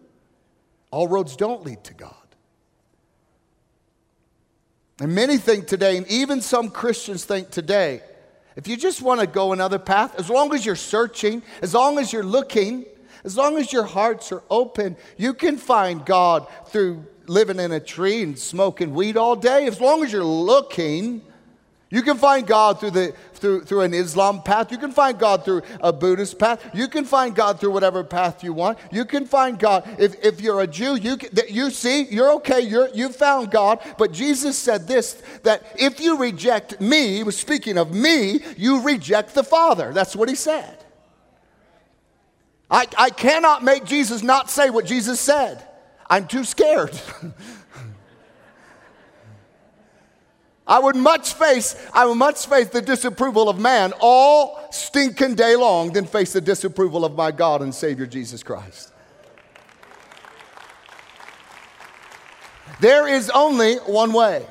All 0.92 1.08
roads 1.08 1.36
don't 1.36 1.64
lead 1.64 1.84
to 1.86 1.94
God. 1.94 2.16
And 5.02 5.16
many 5.16 5.40
think 5.40 5.66
today, 5.66 5.98
and 5.98 6.08
even 6.10 6.42
some 6.42 6.70
Christians 6.70 7.26
think 7.26 7.50
today, 7.50 8.04
if 8.56 8.68
you 8.68 8.78
just 8.78 9.02
want 9.02 9.20
to 9.20 9.26
go 9.26 9.52
another 9.52 9.80
path, 9.80 10.14
as 10.20 10.30
long 10.30 10.54
as 10.54 10.64
you're 10.64 10.76
searching, 10.76 11.42
as 11.64 11.74
long 11.74 11.98
as 11.98 12.14
you're 12.14 12.22
looking, 12.22 12.86
as 13.24 13.36
long 13.36 13.58
as 13.58 13.74
your 13.74 13.84
hearts 13.84 14.32
are 14.32 14.44
open, 14.48 14.96
you 15.18 15.34
can 15.34 15.58
find 15.58 16.06
God 16.06 16.46
through 16.68 17.04
living 17.26 17.60
in 17.60 17.72
a 17.72 17.80
tree 17.80 18.22
and 18.22 18.38
smoking 18.38 18.94
weed 18.94 19.18
all 19.18 19.36
day. 19.36 19.66
As 19.66 19.82
long 19.82 20.04
as 20.04 20.12
you're 20.12 20.24
looking, 20.24 21.24
you 21.92 22.02
can 22.04 22.18
find 22.18 22.48
God 22.48 22.80
through, 22.80 22.92
the, 22.92 23.14
through, 23.34 23.66
through 23.66 23.82
an 23.82 23.94
Islam 23.94 24.42
path. 24.44 24.72
You 24.72 24.78
can 24.78 24.92
find 24.92 25.20
God 25.20 25.44
through 25.44 25.62
a 25.82 25.92
Buddhist 25.92 26.40
path. 26.40 26.66
You 26.74 26.88
can 26.88 27.04
find 27.04 27.36
God 27.36 27.60
through 27.60 27.72
whatever 27.72 28.02
path 28.02 28.46
you 28.46 28.54
want. 28.54 28.80
You 28.94 29.04
can 29.04 29.26
find 29.26 29.60
God. 29.60 29.84
If, 30.00 30.16
if 30.24 30.40
you're 30.40 30.62
a 30.62 30.68
Jew, 30.68 30.96
you, 30.96 31.18
can, 31.18 31.30
you 31.50 31.70
see, 31.70 32.04
you're 32.04 32.32
okay. 32.36 32.62
You're, 32.62 32.88
you 32.94 33.10
found 33.10 33.52
God. 33.52 33.80
But 33.98 34.14
Jesus 34.14 34.58
said 34.58 34.88
this 34.88 35.22
that 35.44 35.64
if 35.78 36.00
you 36.00 36.18
reject 36.18 36.80
me, 36.80 37.18
he 37.18 37.24
was 37.24 37.38
speaking 37.38 37.78
of 37.78 37.94
me, 37.94 38.40
you 38.56 38.82
reject 38.82 39.36
the 39.36 39.44
Father. 39.44 39.92
That's 39.92 40.16
what 40.16 40.30
he 40.30 40.36
said. 40.36 40.78
I, 42.70 42.88
I 42.98 43.10
cannot 43.10 43.66
make 43.66 43.84
Jesus 43.84 44.24
not 44.24 44.50
say 44.50 44.70
what 44.70 44.86
Jesus 44.86 45.20
said. 45.20 45.62
I'm 46.10 46.26
too 46.26 46.46
scared. 46.46 46.98
I 50.72 50.80
would 50.80 50.96
much 50.96 51.34
face, 51.34 51.76
I 51.94 52.06
would 52.06 52.16
much 52.16 52.48
face 52.48 52.70
the 52.70 52.82
disapproval 52.82 53.50
of 53.50 53.60
man 53.60 53.92
all 54.00 54.58
stinking 54.72 55.36
day 55.36 55.58
long 55.58 55.92
than 55.92 56.06
face 56.06 56.32
the 56.32 56.40
disapproval 56.40 57.04
of 57.04 57.14
my 57.14 57.32
God 57.32 57.62
and 57.62 57.76
Savior 57.76 58.06
Jesus 58.06 58.42
Christ. 58.42 58.94
There 62.80 63.06
is 63.06 63.30
only 63.32 63.76
one 63.80 64.14
way. 64.14 64.46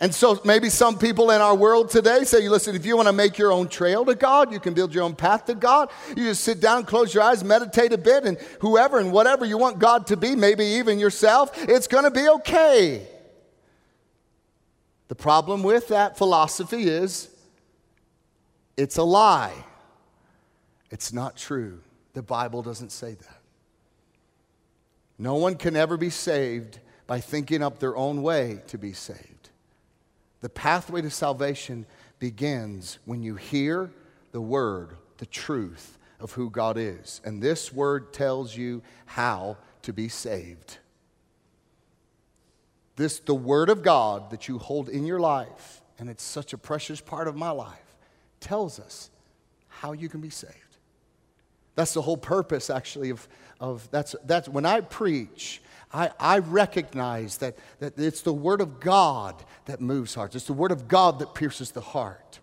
And 0.00 0.14
so 0.14 0.38
maybe 0.44 0.68
some 0.68 0.98
people 0.98 1.30
in 1.30 1.40
our 1.40 1.54
world 1.54 1.88
today 1.88 2.24
say, 2.24 2.46
listen, 2.46 2.76
if 2.76 2.84
you 2.84 2.94
want 2.94 3.08
to 3.08 3.14
make 3.14 3.38
your 3.38 3.52
own 3.52 3.68
trail 3.68 4.04
to 4.04 4.14
God, 4.14 4.52
you 4.52 4.60
can 4.60 4.74
build 4.74 4.94
your 4.94 5.04
own 5.04 5.14
path 5.14 5.46
to 5.46 5.54
God. 5.54 5.88
You 6.10 6.24
just 6.24 6.44
sit 6.44 6.60
down, 6.60 6.84
close 6.84 7.14
your 7.14 7.22
eyes, 7.22 7.42
meditate 7.42 7.94
a 7.94 7.98
bit, 7.98 8.24
and 8.24 8.36
whoever 8.60 8.98
and 8.98 9.12
whatever 9.12 9.46
you 9.46 9.56
want 9.56 9.78
God 9.78 10.08
to 10.08 10.16
be, 10.18 10.36
maybe 10.36 10.64
even 10.64 10.98
yourself, 10.98 11.52
it's 11.56 11.86
going 11.86 12.04
to 12.04 12.10
be 12.10 12.28
okay. 12.28 13.08
The 15.12 15.16
problem 15.16 15.62
with 15.62 15.88
that 15.88 16.16
philosophy 16.16 16.84
is 16.84 17.28
it's 18.78 18.96
a 18.96 19.02
lie. 19.02 19.52
It's 20.90 21.12
not 21.12 21.36
true. 21.36 21.80
The 22.14 22.22
Bible 22.22 22.62
doesn't 22.62 22.92
say 22.92 23.12
that. 23.12 23.40
No 25.18 25.34
one 25.34 25.56
can 25.56 25.76
ever 25.76 25.98
be 25.98 26.08
saved 26.08 26.78
by 27.06 27.20
thinking 27.20 27.62
up 27.62 27.78
their 27.78 27.94
own 27.94 28.22
way 28.22 28.62
to 28.68 28.78
be 28.78 28.94
saved. 28.94 29.50
The 30.40 30.48
pathway 30.48 31.02
to 31.02 31.10
salvation 31.10 31.84
begins 32.18 32.98
when 33.04 33.22
you 33.22 33.34
hear 33.34 33.90
the 34.30 34.40
word, 34.40 34.96
the 35.18 35.26
truth 35.26 35.98
of 36.20 36.32
who 36.32 36.48
God 36.48 36.78
is. 36.78 37.20
And 37.22 37.42
this 37.42 37.70
word 37.70 38.14
tells 38.14 38.56
you 38.56 38.80
how 39.04 39.58
to 39.82 39.92
be 39.92 40.08
saved. 40.08 40.78
This, 43.02 43.18
the 43.18 43.34
Word 43.34 43.68
of 43.68 43.82
God 43.82 44.30
that 44.30 44.46
you 44.46 44.58
hold 44.58 44.88
in 44.88 45.04
your 45.04 45.18
life, 45.18 45.82
and 45.98 46.08
it's 46.08 46.22
such 46.22 46.52
a 46.52 46.56
precious 46.56 47.00
part 47.00 47.26
of 47.26 47.34
my 47.34 47.50
life, 47.50 47.96
tells 48.38 48.78
us 48.78 49.10
how 49.66 49.90
you 49.90 50.08
can 50.08 50.20
be 50.20 50.30
saved. 50.30 50.54
That's 51.74 51.94
the 51.94 52.02
whole 52.02 52.16
purpose, 52.16 52.70
actually, 52.70 53.10
of, 53.10 53.26
of 53.58 53.90
that's, 53.90 54.14
that's 54.24 54.48
when 54.48 54.64
I 54.64 54.82
preach. 54.82 55.60
I, 55.92 56.12
I 56.20 56.38
recognize 56.38 57.38
that, 57.38 57.56
that 57.80 57.98
it's 57.98 58.20
the 58.20 58.32
Word 58.32 58.60
of 58.60 58.78
God 58.78 59.42
that 59.64 59.80
moves 59.80 60.14
hearts. 60.14 60.36
It's 60.36 60.46
the 60.46 60.52
Word 60.52 60.70
of 60.70 60.86
God 60.86 61.18
that 61.18 61.34
pierces 61.34 61.72
the 61.72 61.80
heart. 61.80 62.38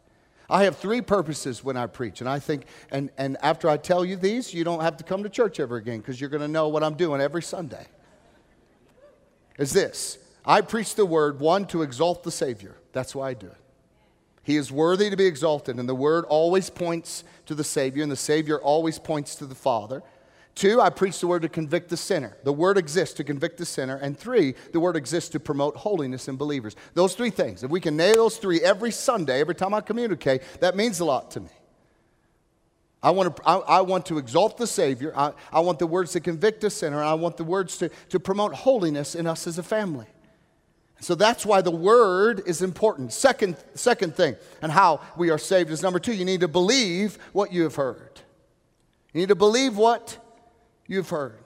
I 0.50 0.66
have 0.66 0.76
three 0.76 1.00
purposes 1.00 1.64
when 1.64 1.78
I 1.78 1.88
preach, 1.88 2.20
and 2.20 2.30
I 2.30 2.40
think, 2.40 2.66
and, 2.92 3.12
and 3.18 3.38
after 3.42 3.70
I 3.70 3.78
tell 3.78 4.04
you 4.04 4.18
these, 4.18 4.54
you 4.54 4.66
don't 4.66 4.82
have 4.82 4.98
to 4.98 5.06
come 5.06 5.24
to 5.24 5.30
church 5.30 5.62
ever 5.62 5.78
again 5.78 6.00
because 6.00 6.20
you're 6.20 6.30
going 6.30 6.42
to 6.42 6.50
know 6.50 6.68
what 6.68 6.84
I'm 6.84 6.96
doing 6.96 7.22
every 7.22 7.44
Sunday. 7.44 7.88
Is 9.58 9.72
this 9.72 10.18
I 10.46 10.62
preach 10.62 10.96
the 10.96 11.06
word, 11.06 11.40
one, 11.40 11.66
to 11.68 11.82
exalt 11.82 12.24
the 12.24 12.32
Savior. 12.32 12.78
That's 12.94 13.14
why 13.14 13.30
I 13.30 13.34
do 13.34 13.48
it. 13.48 13.58
He 14.44 14.56
is 14.56 14.72
worthy 14.72 15.10
to 15.10 15.18
be 15.18 15.26
exalted, 15.26 15.78
and 15.78 15.88
the 15.88 15.96
word 15.96 16.26
always 16.26 16.70
points 16.70 17.24
to 17.46 17.54
the 17.54 17.64
Savior, 17.64 18.02
and 18.02 18.12
the 18.12 18.16
Savior 18.16 18.58
always 18.60 18.98
points 18.98 19.36
to 19.36 19.46
the 19.46 19.56
Father. 19.56 20.02
Two, 20.56 20.82
I 20.82 20.90
preach 20.90 21.20
the 21.20 21.28
word 21.28 21.44
to 21.44 21.50
convict 21.50 21.90
the 21.90 21.98
sinner. 21.98 22.36
The 22.44 22.52
word 22.52 22.78
exists 22.78 23.16
to 23.16 23.24
convict 23.24 23.58
the 23.58 23.66
sinner. 23.66 23.96
And 23.96 24.18
three, 24.18 24.56
the 24.74 24.80
word 24.80 24.98
exists 24.98 25.30
to 25.30 25.40
promote 25.40 25.78
holiness 25.78 26.28
in 26.28 26.36
believers. 26.36 26.76
Those 26.96 27.16
three 27.16 27.30
things. 27.30 27.64
If 27.64 27.72
we 27.72 27.80
can 27.80 27.96
nail 27.96 28.16
those 28.16 28.38
three 28.38 28.60
every 28.60 28.92
Sunday, 28.92 29.40
every 29.40 29.56
time 29.56 29.74
I 29.74 29.80
communicate, 29.80 30.42
that 30.60 30.76
means 30.76 31.00
a 31.00 31.06
lot 31.06 31.32
to 31.32 31.40
me. 31.40 31.50
I 33.02 33.12
want 33.12 33.38
to, 33.38 33.48
I, 33.48 33.56
I, 33.56 33.82
want 33.82 34.06
to 34.08 34.18
exalt 34.18 34.58
the 34.58 34.68
Savior. 34.68 35.14
I, 35.16 35.32
I 35.54 35.62
want 35.62 35.80
the 35.80 35.88
words 35.88 36.12
to 36.14 36.20
convict 36.20 36.64
a 36.66 36.70
sinner. 36.70 37.02
I 37.02 37.14
want 37.14 37.38
the 37.38 37.46
words 37.46 37.78
to, 37.78 37.90
to 38.10 38.20
promote 38.20 38.54
holiness 38.54 39.16
in 39.16 39.28
us 39.28 39.48
as 39.48 39.58
a 39.58 39.64
family. 39.64 40.08
So 41.02 41.16
that's 41.16 41.46
why 41.46 41.62
the 41.62 41.72
word 41.72 42.44
is 42.46 42.62
important. 42.62 43.14
Second, 43.14 43.56
second 43.74 44.16
thing, 44.16 44.36
and 44.62 44.72
how 44.72 45.02
we 45.16 45.30
are 45.30 45.38
saved 45.38 45.72
is 45.72 45.82
number 45.82 46.00
two, 46.00 46.14
you 46.14 46.26
need 46.26 46.42
to 46.42 46.48
believe 46.48 47.18
what 47.32 47.54
you 47.54 47.64
have 47.64 47.76
heard. 47.76 48.22
You 49.14 49.22
need 49.22 49.30
to 49.30 49.36
believe 49.36 49.78
what 49.78 50.18
you've 50.88 51.10
heard. 51.10 51.38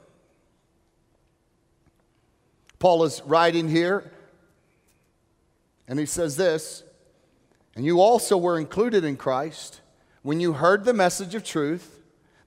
Paul 2.79 3.03
is 3.03 3.21
writing 3.25 3.69
here, 3.69 4.11
and 5.87 5.99
he 5.99 6.05
says 6.05 6.35
this, 6.35 6.83
and 7.75 7.85
you 7.85 8.01
also 8.01 8.37
were 8.37 8.59
included 8.59 9.03
in 9.03 9.17
Christ 9.17 9.81
when 10.23 10.39
you 10.39 10.53
heard 10.53 10.83
the 10.83 10.93
message 10.93 11.35
of 11.35 11.43
truth, 11.43 11.99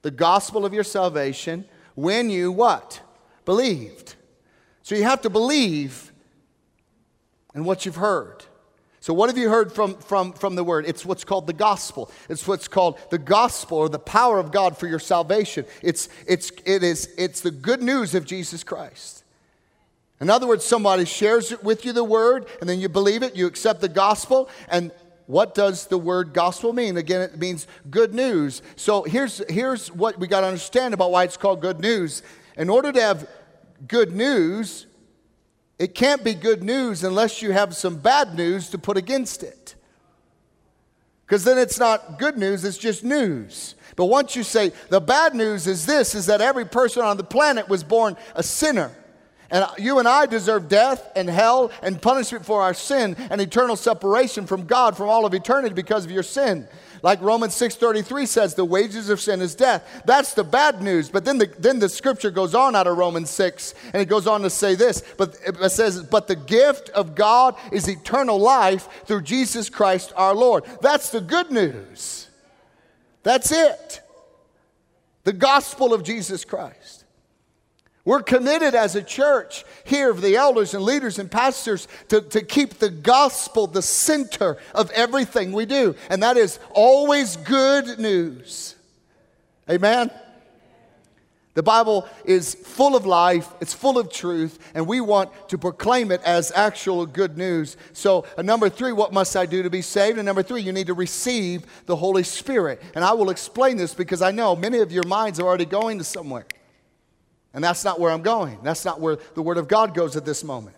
the 0.03 0.11
gospel 0.11 0.65
of 0.65 0.75
your 0.75 0.85
salvation, 0.85 1.65
when 1.95 2.31
you 2.31 2.51
what? 2.51 3.01
Believed. 3.45 4.15
So 4.83 4.95
you 4.95 5.05
have 5.05 5.23
to 5.23 5.31
believe 5.31 6.13
in 7.57 7.65
what 7.65 7.85
you've 7.85 7.97
heard. 7.97 8.45
So, 9.01 9.15
what 9.15 9.31
have 9.31 9.39
you 9.39 9.49
heard 9.49 9.73
from, 9.73 9.97
from, 9.99 10.33
from 10.33 10.57
the 10.57 10.65
word? 10.65 10.85
It's 10.87 11.05
what's 11.05 11.25
called 11.25 11.47
the 11.47 11.53
gospel. 11.53 12.11
It's 12.29 12.47
what's 12.47 12.69
called 12.69 12.99
the 13.11 13.19
gospel 13.19 13.79
or 13.79 13.89
the 13.89 13.99
power 13.99 14.39
of 14.39 14.53
God 14.53 14.77
for 14.77 14.87
your 14.87 14.99
salvation. 14.99 15.65
It's, 15.83 16.09
it's, 16.27 16.51
it 16.65 16.83
is, 16.83 17.09
it's 17.17 17.41
the 17.41 17.51
good 17.51 17.83
news 17.83 18.15
of 18.15 18.25
Jesus 18.25 18.65
Christ. 18.65 19.25
In 20.21 20.31
other 20.31 20.47
words, 20.47 20.65
somebody 20.65 21.05
shares 21.05 21.53
it 21.53 21.63
with 21.63 21.85
you 21.85 21.93
the 21.93 22.05
word, 22.05 22.47
and 22.61 22.69
then 22.69 22.81
you 22.81 22.89
believe 22.89 23.23
it, 23.23 23.37
you 23.37 23.47
accept 23.47 23.81
the 23.81 23.89
gospel, 23.89 24.49
and 24.69 24.91
what 25.27 25.55
does 25.55 25.87
the 25.87 25.99
word 25.99 26.33
gospel 26.33 26.73
mean? 26.73 26.97
Again, 26.97 27.21
it 27.21 27.39
means 27.39 27.67
good 27.91 28.15
news. 28.15 28.63
So 28.77 29.03
here's, 29.03 29.43
here's 29.49 29.91
what 29.93 30.19
we 30.19 30.27
got 30.27 30.41
to 30.41 30.47
understand 30.47 30.95
about 30.95 31.11
why 31.11 31.25
it's 31.25 31.37
called 31.37 31.61
good 31.61 31.81
news. 31.81 32.23
In 32.57 32.71
order 32.71 32.93
to 32.93 33.01
have 33.01 33.29
good 33.87 34.13
news, 34.13 34.87
it 35.79 35.95
can't 35.95 36.25
be 36.25 36.35
good 36.35 36.63
news 36.63 37.05
unless 37.05 37.43
you 37.43 37.53
have 37.53 37.77
some 37.77 37.97
bad 37.97 38.35
news 38.35 38.71
to 38.71 38.79
put 38.79 38.97
against 38.97 39.43
it. 39.43 39.75
Because 41.27 41.45
then 41.45 41.59
it's 41.59 41.79
not 41.79 42.19
good 42.19 42.39
news, 42.39 42.65
it's 42.65 42.79
just 42.79 43.03
news. 43.03 43.75
But 43.97 44.07
once 44.07 44.37
you 44.37 44.43
say, 44.43 44.73
the 44.91 45.01
bad 45.01 45.35
news 45.35 45.67
is 45.67 45.85
this, 45.85 46.15
is 46.15 46.27
that 46.27 46.41
every 46.41 46.65
person 46.65 47.03
on 47.03 47.17
the 47.17 47.25
planet 47.25 47.69
was 47.69 47.83
born 47.83 48.17
a 48.35 48.43
sinner. 48.43 48.93
And 49.51 49.67
you 49.79 49.99
and 49.99 50.09
I 50.09 50.27
deserve 50.27 50.69
death 50.69 51.11
and 51.15 51.29
hell 51.29 51.71
and 51.83 52.01
punishment 52.01 52.45
for 52.45 52.63
our 52.63 52.75
sin 52.75 53.17
and 53.31 53.41
eternal 53.41 53.77
separation 53.77 54.47
from 54.47 54.67
God 54.67 54.97
from 54.97 55.09
all 55.09 55.25
of 55.25 55.35
eternity 55.35 55.75
because 55.75 56.05
of 56.05 56.11
your 56.11 56.23
sin. 56.23 56.69
Like 57.03 57.21
Romans 57.23 57.55
6:33 57.55 58.27
says, 58.27 58.55
the 58.55 58.65
wages 58.65 59.09
of 59.09 59.21
sin 59.21 59.41
is 59.41 59.55
death. 59.55 60.03
That's 60.05 60.35
the 60.35 60.45
bad 60.45 60.83
news. 60.83 61.09
But 61.09 61.25
then 61.25 61.39
the, 61.39 61.51
then 61.59 61.79
the 61.79 61.89
scripture 61.89 62.31
goes 62.31 62.55
on 62.55 62.77
out 62.77 62.87
of 62.87 62.99
Romans 62.99 63.31
6, 63.31 63.75
and 63.93 64.03
it 64.03 64.07
goes 64.07 64.27
on 64.27 64.43
to 64.43 64.51
say 64.51 64.75
this, 64.75 65.03
but 65.17 65.37
it 65.47 65.71
says, 65.71 66.03
but 66.03 66.29
the 66.29 66.37
gift 66.37 66.91
of 66.91 67.15
God 67.15 67.57
is 67.73 67.89
eternal 67.89 68.39
life 68.39 68.89
through 69.07 69.23
Jesus 69.23 69.71
Christ 69.71 70.13
our 70.17 70.35
Lord. 70.35 70.65
That's 70.83 71.11
the 71.11 71.21
good 71.21 71.51
news. 71.51 72.29
That's 73.23 73.51
it. 73.51 74.03
The 75.25 75.33
gospel 75.33 75.93
of 75.93 76.05
Jesus 76.05 76.45
Christ. 76.45 77.06
We're 78.07 78.23
committed 78.23 78.77
as 78.77 78.95
a 78.95 79.03
church 79.03 79.65
here 79.85 80.11
of 80.11 80.23
the 80.23 80.37
elders 80.37 80.75
and 80.75 80.85
leaders 80.85 81.19
and 81.19 81.29
pastors 81.29 81.89
to, 82.09 82.21
to 82.21 82.41
keep 82.41 82.75
the 82.75 82.89
gospel 82.89 83.67
the 83.67 83.83
center 83.83 84.59
of 84.75 84.93
everything 84.93 85.51
we 85.53 85.67
do. 85.67 85.97
And 86.09 86.23
that 86.23 86.37
is 86.37 86.61
always 86.71 87.37
good 87.37 87.99
news. 87.99 88.77
Amen? 89.69 90.13
The 91.55 91.65
Bible 91.65 92.07
is 92.25 92.55
full 92.55 92.95
of 92.95 93.07
life, 93.07 93.49
it's 93.61 93.75
full 93.75 93.99
of 93.99 94.13
truth, 94.13 94.59
and 94.75 94.87
we 94.87 95.01
want 95.01 95.31
to 95.49 95.59
proclaim 95.59 96.13
it 96.13 96.21
as 96.23 96.53
actual 96.55 97.07
good 97.07 97.37
news. 97.37 97.77
So, 97.93 98.25
uh, 98.37 98.43
number 98.43 98.69
three, 98.69 98.93
what 98.93 99.13
must 99.13 99.35
I 99.35 99.47
do 99.47 99.65
to 99.65 99.71
be 99.71 99.83
saved? 99.83 100.19
And 100.19 100.27
number 100.27 100.43
three, 100.45 100.61
you 100.61 100.71
need 100.71 100.87
to 100.89 100.95
receive 100.95 101.65
the 101.87 101.97
Holy 101.97 102.23
Spirit. 102.23 102.83
And 102.95 103.03
I 103.03 103.15
will 103.15 103.31
explain 103.31 103.79
this 103.79 103.95
because 103.95 104.23
I 104.23 104.31
know 104.31 104.55
many 104.55 104.79
of 104.79 104.93
your 104.93 105.07
minds 105.09 105.41
are 105.41 105.47
already 105.47 105.65
going 105.65 105.99
to 105.99 106.05
somewhere. 106.05 106.45
And 107.57 107.65
that's 107.65 107.87
not 107.87 107.99
where 107.99 108.13
I'm 108.13 108.21
going. 108.21 108.59
That's 108.63 108.85
not 108.85 109.01
where 109.01 109.17
the 109.35 109.41
Word 109.41 109.57
of 109.57 109.67
God 109.67 109.95
goes 109.95 110.15
at 110.15 110.27
this 110.27 110.45
moment. 110.45 110.77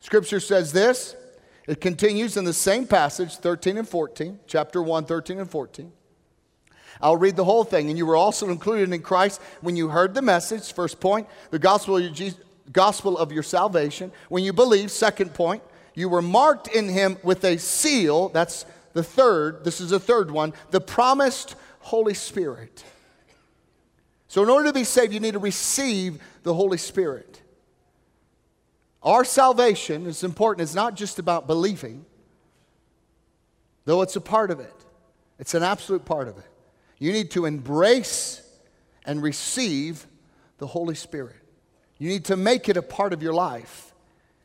Scripture 0.00 0.40
says 0.40 0.72
this. 0.72 1.14
It 1.68 1.80
continues 1.80 2.36
in 2.36 2.44
the 2.44 2.52
same 2.52 2.88
passage, 2.88 3.36
13 3.36 3.78
and 3.78 3.88
14, 3.88 4.40
chapter 4.48 4.82
1, 4.82 5.04
13 5.04 5.38
and 5.38 5.48
14. 5.48 5.92
I'll 7.00 7.16
read 7.16 7.36
the 7.36 7.44
whole 7.44 7.62
thing. 7.62 7.88
And 7.88 7.96
you 7.96 8.04
were 8.04 8.16
also 8.16 8.50
included 8.50 8.92
in 8.92 9.00
Christ 9.00 9.40
when 9.60 9.76
you 9.76 9.90
heard 9.90 10.12
the 10.12 10.22
message, 10.22 10.72
first 10.72 10.98
point, 10.98 11.28
the 11.52 11.60
gospel 11.60 11.98
of 11.98 12.18
your, 12.18 12.32
gospel 12.72 13.16
of 13.16 13.30
your 13.30 13.44
salvation. 13.44 14.10
When 14.28 14.42
you 14.42 14.52
believe, 14.52 14.90
second 14.90 15.34
point, 15.34 15.62
you 15.94 16.08
were 16.08 16.20
marked 16.20 16.66
in 16.66 16.88
him 16.88 17.16
with 17.22 17.44
a 17.44 17.58
seal. 17.58 18.28
That's 18.30 18.66
the 18.92 19.04
third. 19.04 19.62
This 19.62 19.80
is 19.80 19.90
the 19.90 20.00
third 20.00 20.32
one, 20.32 20.52
the 20.72 20.80
promised 20.80 21.54
Holy 21.78 22.14
Spirit 22.14 22.82
so, 24.32 24.42
in 24.42 24.48
order 24.48 24.68
to 24.68 24.72
be 24.72 24.84
saved, 24.84 25.12
you 25.12 25.20
need 25.20 25.34
to 25.34 25.38
receive 25.38 26.18
the 26.42 26.54
Holy 26.54 26.78
Spirit. 26.78 27.42
Our 29.02 29.26
salvation 29.26 30.06
is 30.06 30.24
important. 30.24 30.62
It's 30.62 30.74
not 30.74 30.94
just 30.94 31.18
about 31.18 31.46
believing, 31.46 32.06
though 33.84 34.00
it's 34.00 34.16
a 34.16 34.22
part 34.22 34.50
of 34.50 34.58
it, 34.58 34.72
it's 35.38 35.52
an 35.52 35.62
absolute 35.62 36.06
part 36.06 36.28
of 36.28 36.38
it. 36.38 36.46
You 36.98 37.12
need 37.12 37.30
to 37.32 37.44
embrace 37.44 38.40
and 39.04 39.22
receive 39.22 40.06
the 40.56 40.66
Holy 40.66 40.94
Spirit. 40.94 41.36
You 41.98 42.08
need 42.08 42.24
to 42.24 42.36
make 42.38 42.70
it 42.70 42.78
a 42.78 42.82
part 42.82 43.12
of 43.12 43.22
your 43.22 43.34
life. 43.34 43.92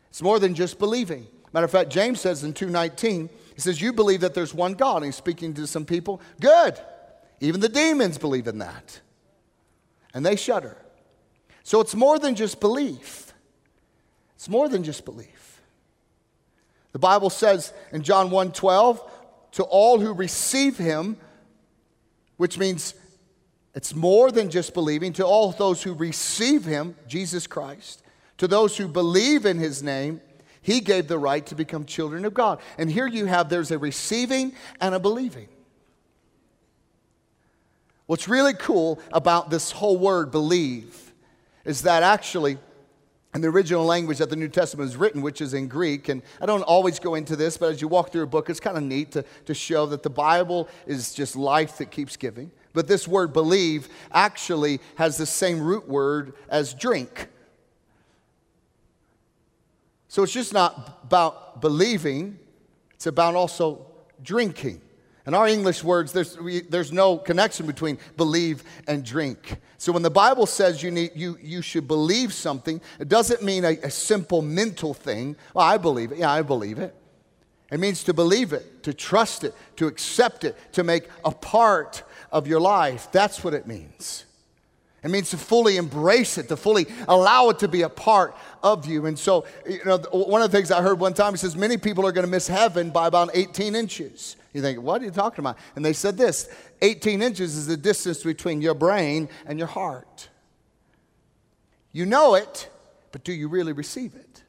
It's 0.10 0.22
more 0.22 0.38
than 0.38 0.54
just 0.54 0.80
believing. 0.80 1.28
Matter 1.54 1.64
of 1.64 1.72
fact, 1.72 1.92
James 1.92 2.20
says 2.20 2.44
in 2.44 2.52
2:19, 2.52 3.30
he 3.56 3.62
says, 3.62 3.80
"You 3.80 3.94
believe 3.94 4.20
that 4.20 4.34
there's 4.34 4.54
one 4.54 4.74
God." 4.74 4.98
And 4.98 5.06
he's 5.06 5.16
speaking 5.16 5.54
to 5.54 5.66
some 5.66 5.86
people. 5.86 6.20
Good. 6.42 6.78
Even 7.40 7.62
the 7.62 7.70
demons 7.70 8.18
believe 8.18 8.50
in 8.50 8.58
that 8.58 9.00
and 10.18 10.26
they 10.26 10.36
shudder. 10.36 10.76
So 11.62 11.80
it's 11.80 11.94
more 11.94 12.18
than 12.18 12.34
just 12.34 12.60
belief. 12.60 13.34
It's 14.34 14.50
more 14.50 14.68
than 14.68 14.84
just 14.84 15.06
belief. 15.06 15.62
The 16.92 16.98
Bible 16.98 17.30
says 17.30 17.72
in 17.92 18.02
John 18.02 18.32
1:12, 18.32 19.00
to 19.52 19.64
all 19.64 20.00
who 20.00 20.12
receive 20.12 20.80
him, 20.80 21.18
which 22.38 22.58
means 22.58 22.96
it's 23.76 23.94
more 23.94 24.32
than 24.32 24.50
just 24.50 24.74
believing, 24.74 25.14
to 25.14 25.24
all 25.24 25.52
those 25.52 25.84
who 25.84 25.94
receive 25.94 26.66
him, 26.66 26.96
Jesus 27.08 27.46
Christ, 27.46 28.02
to 28.40 28.48
those 28.48 28.76
who 28.76 28.88
believe 28.88 29.46
in 29.46 29.60
his 29.60 29.84
name, 29.84 30.20
he 30.64 30.80
gave 30.80 31.08
the 31.08 31.20
right 31.20 31.46
to 31.46 31.54
become 31.54 31.86
children 31.86 32.26
of 32.26 32.34
God. 32.34 32.60
And 32.80 32.90
here 32.90 33.06
you 33.06 33.28
have 33.28 33.50
there's 33.50 33.70
a 33.70 33.78
receiving 33.78 34.54
and 34.82 34.96
a 34.96 35.00
believing. 35.00 35.50
What's 38.08 38.30
really 38.30 38.54
cool 38.54 39.00
about 39.12 39.50
this 39.50 39.72
whole 39.72 39.98
word 39.98 40.32
believe 40.32 41.14
is 41.66 41.82
that 41.82 42.04
actually, 42.04 42.58
in 43.36 43.42
the 43.42 43.50
original 43.50 43.86
language 43.86 44.20
that 44.20 44.30
the 44.30 44.38
New 44.38 44.48
Testament 44.48 44.90
is 44.90 44.96
written, 44.96 45.22
which 45.22 45.42
is 45.42 45.54
in 45.54 45.68
Greek, 45.68 46.08
and 46.08 46.22
I 46.42 46.46
don't 46.46 46.62
always 46.62 47.00
go 47.00 47.16
into 47.16 47.36
this, 47.36 47.58
but 47.58 47.70
as 47.70 47.82
you 47.82 47.90
walk 47.90 48.14
through 48.14 48.24
a 48.24 48.28
book, 48.28 48.50
it's 48.50 48.62
kind 48.62 48.78
of 48.78 48.84
neat 48.84 49.12
to, 49.12 49.26
to 49.46 49.54
show 49.54 49.86
that 49.88 50.04
the 50.04 50.10
Bible 50.10 50.70
is 50.86 51.14
just 51.14 51.36
life 51.36 51.78
that 51.80 51.92
keeps 51.92 52.16
giving. 52.16 52.50
But 52.72 52.88
this 52.88 53.08
word 53.08 53.34
believe 53.34 53.90
actually 54.14 54.80
has 54.96 55.18
the 55.18 55.26
same 55.26 55.60
root 55.60 55.88
word 55.90 56.34
as 56.48 56.74
drink. 56.74 57.28
So 60.08 60.24
it's 60.24 60.32
just 60.32 60.54
not 60.54 61.00
about 61.04 61.60
believing, 61.60 62.40
it's 62.94 63.08
about 63.08 63.36
also 63.36 63.86
drinking. 64.24 64.80
In 65.28 65.34
our 65.34 65.46
English 65.46 65.84
words, 65.84 66.14
there's, 66.14 66.38
we, 66.40 66.62
there's 66.62 66.94
no 66.94 67.18
connection 67.18 67.68
between 67.68 67.98
believe 68.16 68.64
and 68.88 69.04
drink. 69.04 69.60
So 69.78 69.92
when 69.92 70.02
the 70.02 70.10
Bible 70.10 70.46
says 70.46 70.82
you, 70.82 70.90
need, 70.90 71.12
you, 71.16 71.38
you 71.42 71.62
should 71.62 71.86
believe 71.86 72.34
something, 72.34 72.80
it 72.98 73.10
doesn't 73.10 73.44
mean 73.44 73.66
a, 73.66 73.78
a 73.84 73.92
simple 73.92 74.42
mental 74.42 74.94
thing. 74.94 75.36
Well, 75.54 75.66
I 75.66 75.78
believe 75.78 76.14
it. 76.14 76.20
Yeah, 76.20 76.32
I 76.32 76.44
believe 76.44 76.80
it. 76.80 76.96
It 77.70 77.82
means 77.82 78.06
to 78.06 78.14
believe 78.14 78.54
it, 78.54 78.84
to 78.84 78.94
trust 78.94 79.44
it, 79.44 79.54
to 79.76 79.88
accept 79.88 80.46
it, 80.46 80.56
to 80.72 80.86
make 80.86 81.10
a 81.26 81.32
part 81.32 82.04
of 82.32 82.48
your 82.48 82.62
life. 82.62 83.10
That's 83.12 83.44
what 83.44 83.54
it 83.54 83.68
means. 83.68 84.24
It 85.04 85.12
means 85.12 85.30
to 85.30 85.38
fully 85.38 85.78
embrace 85.78 86.38
it, 86.38 86.50
to 86.50 86.58
fully 86.58 86.88
allow 87.08 87.50
it 87.50 87.60
to 87.60 87.68
be 87.68 87.84
a 87.84 87.90
part 87.90 88.36
of 88.64 88.86
you. 88.88 89.06
And 89.06 89.18
so, 89.18 89.46
you 89.70 89.80
know, 89.86 89.98
one 90.12 90.42
of 90.42 90.52
the 90.52 90.58
things 90.58 90.72
I 90.72 90.82
heard 90.82 91.00
one 91.00 91.14
time, 91.14 91.34
he 91.34 91.38
says, 91.38 91.56
many 91.56 91.78
people 91.78 92.06
are 92.06 92.12
going 92.12 92.26
to 92.26 92.32
miss 92.32 92.48
heaven 92.48 92.90
by 92.90 93.08
about 93.08 93.30
18 93.34 93.76
inches. 93.76 94.36
You 94.54 94.62
think, 94.62 94.82
what 94.82 95.02
are 95.02 95.06
you 95.06 95.12
talking 95.12 95.40
about? 95.40 95.58
And 95.76 95.86
they 95.86 95.94
said 95.94 96.18
this 96.18 96.50
18 96.82 97.22
inches 97.22 97.56
is 97.56 97.68
the 97.68 97.78
distance 97.78 98.24
between 98.24 98.60
your 98.60 98.74
brain 98.74 99.30
and 99.46 99.60
your 99.60 99.68
heart. 99.68 100.30
You 101.92 102.06
know 102.06 102.34
it, 102.34 102.70
but 103.12 103.24
do 103.24 103.34
you 103.34 103.48
really 103.48 103.74
receive 103.74 104.16
it? 104.16 104.44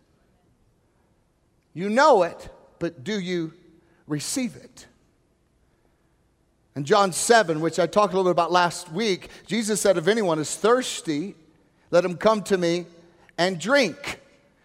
You 1.73 1.88
know 1.88 2.25
it, 2.25 2.49
but 2.78 3.05
do 3.05 3.21
you 3.21 3.52
receive 4.07 4.57
it? 4.57 4.88
In 6.78 6.85
John 6.85 7.11
7, 7.11 7.58
which 7.58 7.80
I 7.80 7.88
talked 7.88 8.14
a 8.14 8.16
little 8.16 8.30
bit 8.30 8.37
about 8.37 8.52
last 8.52 8.92
week, 8.92 9.30
Jesus 9.49 9.80
said, 9.80 9.97
If 9.97 10.06
anyone 10.06 10.38
is 10.38 10.54
thirsty, 10.54 11.35
let 11.90 12.04
him 12.04 12.16
come 12.16 12.40
to 12.44 12.56
me 12.56 12.87
and 13.37 13.58
drink. 13.58 14.20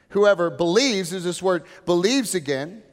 Whoever 0.10 0.52
believes, 0.52 1.12
is 1.12 1.24
this 1.24 1.42
word 1.42 1.64
believes 1.88 2.36
again. 2.36 2.84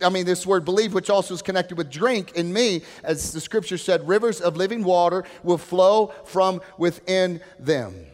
I 0.00 0.08
mean, 0.08 0.24
this 0.24 0.46
word 0.46 0.64
believe, 0.64 0.94
which 0.94 1.10
also 1.10 1.34
is 1.34 1.42
connected 1.42 1.76
with 1.76 1.90
drink 1.90 2.32
in 2.32 2.54
me, 2.54 2.80
as 3.02 3.34
the 3.34 3.40
scripture 3.42 3.76
said, 3.76 4.08
rivers 4.08 4.40
of 4.40 4.56
living 4.56 4.82
water 4.82 5.22
will 5.42 5.58
flow 5.58 6.14
from 6.24 6.62
within 6.78 7.42
them. 7.58 8.06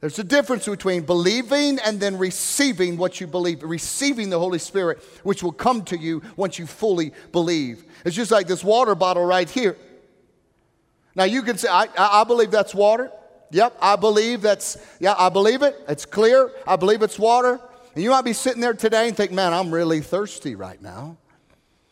There's 0.00 0.18
a 0.18 0.24
difference 0.24 0.66
between 0.66 1.02
believing 1.02 1.78
and 1.78 2.00
then 2.00 2.16
receiving 2.16 2.96
what 2.96 3.20
you 3.20 3.26
believe, 3.26 3.62
receiving 3.62 4.30
the 4.30 4.38
Holy 4.38 4.58
Spirit, 4.58 5.02
which 5.24 5.42
will 5.42 5.52
come 5.52 5.82
to 5.84 5.98
you 5.98 6.22
once 6.36 6.58
you 6.58 6.66
fully 6.66 7.12
believe. 7.32 7.84
It's 8.04 8.16
just 8.16 8.30
like 8.30 8.46
this 8.46 8.64
water 8.64 8.94
bottle 8.94 9.24
right 9.24 9.48
here. 9.48 9.76
Now 11.14 11.24
you 11.24 11.42
can 11.42 11.58
say, 11.58 11.68
I, 11.68 11.86
I 11.98 12.24
believe 12.24 12.50
that's 12.50 12.74
water. 12.74 13.10
Yep, 13.50 13.76
I 13.82 13.96
believe 13.96 14.40
that's, 14.42 14.78
yeah, 15.00 15.14
I 15.18 15.28
believe 15.28 15.62
it. 15.62 15.76
It's 15.88 16.06
clear. 16.06 16.50
I 16.66 16.76
believe 16.76 17.02
it's 17.02 17.18
water. 17.18 17.60
And 17.94 18.02
you 18.02 18.10
might 18.10 18.24
be 18.24 18.32
sitting 18.32 18.60
there 18.60 18.74
today 18.74 19.08
and 19.08 19.16
think, 19.16 19.32
man, 19.32 19.52
I'm 19.52 19.74
really 19.74 20.00
thirsty 20.00 20.54
right 20.54 20.80
now. 20.80 21.18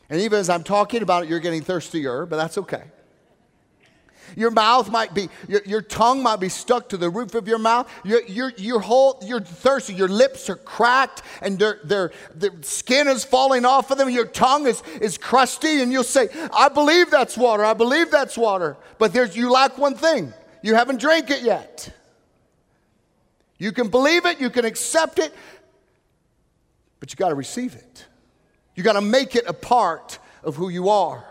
And 0.09 0.21
even 0.21 0.39
as 0.39 0.49
I'm 0.49 0.63
talking 0.63 1.03
about 1.03 1.25
it, 1.25 1.29
you're 1.29 1.41
getting 1.41 1.61
thirstier, 1.61 2.25
but 2.25 2.37
that's 2.37 2.57
okay. 2.59 2.85
Your 4.37 4.51
mouth 4.51 4.91
might 4.91 5.15
be, 5.15 5.29
your, 5.49 5.63
your 5.65 5.83
tongue 5.83 6.23
might 6.23 6.41
be 6.41 6.49
stuck 6.49 6.89
to 6.91 6.97
the 6.97 7.11
roof 7.11 7.35
of 7.35 7.49
your 7.49 7.59
mouth. 7.59 7.91
Your, 8.05 8.23
your, 8.25 8.53
your 8.57 8.81
whole, 8.81 9.19
you're 9.25 9.41
thirsty. 9.41 9.95
Your 9.95 10.09
lips 10.09 10.49
are 10.51 10.57
cracked 10.57 11.23
and 11.43 11.59
their, 11.59 11.81
their, 11.85 12.13
their 12.35 12.53
skin 12.63 13.09
is 13.09 13.25
falling 13.25 13.65
off 13.65 13.91
of 13.91 13.99
them. 13.99 14.11
Your 14.11 14.27
tongue 14.27 14.67
is, 14.67 14.83
is 15.01 15.19
crusty 15.19 15.83
and 15.83 15.93
you'll 15.93 16.05
say, 16.05 16.29
I 16.53 16.69
believe 16.69 17.11
that's 17.11 17.37
water. 17.37 17.65
I 17.65 17.75
believe 17.75 18.11
that's 18.11 18.37
water. 18.37 18.77
But 18.99 19.13
there's, 19.13 19.37
you 19.37 19.51
lack 19.51 19.79
one 19.79 19.95
thing. 19.95 20.33
You 20.63 20.75
haven't 20.75 21.01
drank 21.01 21.31
it 21.31 21.43
yet. 21.43 21.93
You 23.59 23.73
can 23.73 23.89
believe 23.89 24.25
it. 24.25 24.41
You 24.41 24.51
can 24.51 24.65
accept 24.65 25.19
it. 25.19 25.35
But 27.01 27.13
you 27.13 27.17
got 27.17 27.29
to 27.29 27.35
receive 27.35 27.75
it. 27.75 28.07
You 28.75 28.83
got 28.83 28.95
to 28.95 29.01
make 29.01 29.35
it 29.35 29.45
a 29.47 29.53
part 29.53 30.19
of 30.45 30.57
who 30.57 30.69
you 30.69 30.89
are. 30.89 31.25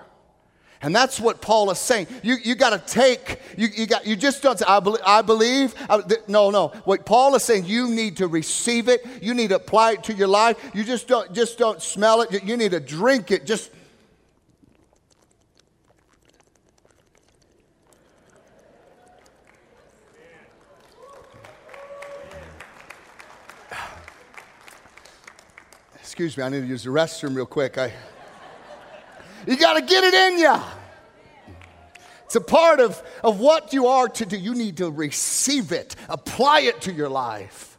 And 0.88 0.96
that's 0.96 1.20
what 1.20 1.42
Paul 1.42 1.70
is 1.70 1.80
saying. 1.80 2.08
You, 2.24 2.38
you 2.42 2.56
got 2.56 2.70
to 2.70 2.80
take, 2.80 3.42
you, 3.58 3.68
you, 3.68 3.88
got, 3.88 4.08
you 4.08 4.16
just 4.16 4.42
don't 4.42 4.58
say, 4.58 4.64
I, 4.66 4.80
believe. 4.80 5.02
I 5.06 5.22
believe. 5.22 5.76
I, 5.90 6.00
th- 6.00 6.22
no, 6.30 6.50
no. 6.50 6.70
What 6.86 7.06
Paul 7.06 7.36
is 7.36 7.44
saying, 7.44 7.66
you 7.66 7.90
need 7.90 8.16
to 8.16 8.28
receive 8.28 8.88
it. 8.88 9.06
You 9.22 9.34
need 9.34 9.50
to 9.50 9.58
apply 9.58 9.96
it 9.96 10.06
to 10.06 10.14
your 10.14 10.30
life. 10.30 10.72
You 10.74 10.86
just 10.86 11.10
don't, 11.10 11.34
just 11.34 11.58
don't 11.58 11.82
smell 11.82 12.22
it. 12.22 12.42
You 12.42 12.56
need 12.56 12.72
to 12.72 12.80
drink 12.80 13.32
it. 13.32 13.46
Just. 13.46 13.70
Excuse 26.00 26.38
me, 26.38 26.44
I 26.46 26.48
need 26.48 26.62
to 26.62 26.66
use 26.66 26.86
the 26.86 26.92
restroom 26.92 27.36
real 27.36 27.46
quick. 27.46 27.78
I. 27.78 27.92
You 29.46 29.58
got 29.58 29.74
to 29.74 29.82
get 29.82 30.06
it 30.06 30.14
in 30.14 30.40
you. 30.40 30.77
It's 32.28 32.36
a 32.36 32.42
part 32.42 32.82
of, 32.82 33.02
of 33.24 33.40
what 33.40 33.72
you 33.72 33.88
are 33.88 34.10
to 34.10 34.26
do. 34.26 34.38
You 34.38 34.54
need 34.54 34.78
to 34.78 34.92
receive 34.92 35.72
it, 35.72 35.96
apply 36.10 36.60
it 36.60 36.82
to 36.82 36.92
your 36.92 37.08
life, 37.08 37.78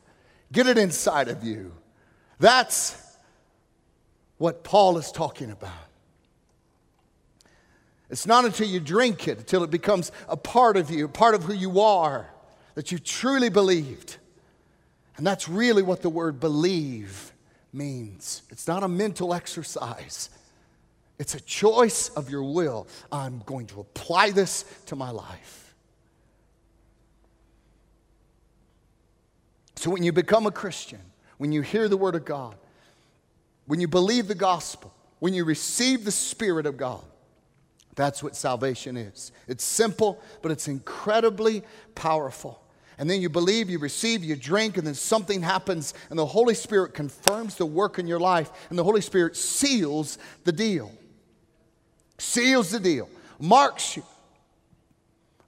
get 0.50 0.66
it 0.66 0.78
inside 0.78 1.28
of 1.28 1.44
you. 1.44 1.74
That's 2.40 2.96
what 4.38 4.64
Paul 4.64 4.96
is 4.96 5.12
talking 5.12 5.50
about. 5.50 5.70
It's 8.08 8.26
not 8.26 8.46
until 8.46 8.66
you 8.66 8.80
drink 8.80 9.28
it, 9.28 9.36
until 9.36 9.62
it 9.64 9.70
becomes 9.70 10.12
a 10.30 10.36
part 10.38 10.78
of 10.78 10.90
you, 10.90 11.08
part 11.08 11.34
of 11.34 11.44
who 11.44 11.52
you 11.52 11.80
are, 11.80 12.30
that 12.74 12.90
you 12.90 12.98
truly 12.98 13.50
believed. 13.50 14.16
And 15.18 15.26
that's 15.26 15.46
really 15.46 15.82
what 15.82 16.00
the 16.00 16.08
word 16.08 16.40
believe 16.40 17.34
means. 17.70 18.44
It's 18.48 18.66
not 18.66 18.82
a 18.82 18.88
mental 18.88 19.34
exercise, 19.34 20.30
it's 21.18 21.34
a 21.34 21.40
choice 21.40 22.10
of 22.10 22.30
your 22.30 22.44
will. 22.44 22.86
I'm 23.10 23.42
going 23.44 23.66
to 23.68 23.80
apply 23.80 24.30
this 24.30 24.64
to 24.86 24.96
my 24.96 25.10
life. 25.10 25.74
So 29.76 29.90
when 29.90 30.02
you 30.02 30.12
become 30.12 30.46
a 30.46 30.50
Christian, 30.50 31.00
when 31.38 31.52
you 31.52 31.62
hear 31.62 31.88
the 31.88 31.96
Word 31.96 32.14
of 32.14 32.24
God, 32.24 32.56
when 33.66 33.80
you 33.80 33.88
believe 33.88 34.28
the 34.28 34.34
gospel, 34.34 34.92
when 35.18 35.34
you 35.34 35.44
receive 35.44 36.04
the 36.04 36.10
Spirit 36.10 36.66
of 36.66 36.76
God, 36.76 37.04
that's 37.94 38.22
what 38.22 38.36
salvation 38.36 38.96
is. 38.96 39.32
It's 39.48 39.64
simple, 39.64 40.20
but 40.40 40.52
it's 40.52 40.68
incredibly 40.68 41.62
powerful. 41.94 42.62
And 42.96 43.08
then 43.08 43.20
you 43.20 43.28
believe, 43.28 43.70
you 43.70 43.78
receive, 43.78 44.24
you 44.24 44.34
drink, 44.34 44.76
and 44.76 44.86
then 44.86 44.94
something 44.94 45.42
happens, 45.42 45.94
and 46.10 46.18
the 46.18 46.26
Holy 46.26 46.54
Spirit 46.54 46.94
confirms 46.94 47.56
the 47.56 47.66
work 47.66 47.98
in 47.98 48.06
your 48.06 48.20
life, 48.20 48.50
and 48.70 48.78
the 48.78 48.84
Holy 48.84 49.00
Spirit 49.00 49.36
seals 49.36 50.18
the 50.44 50.52
deal 50.52 50.92
seals 52.18 52.70
the 52.70 52.80
deal, 52.80 53.08
marks 53.38 53.96
you. 53.96 54.02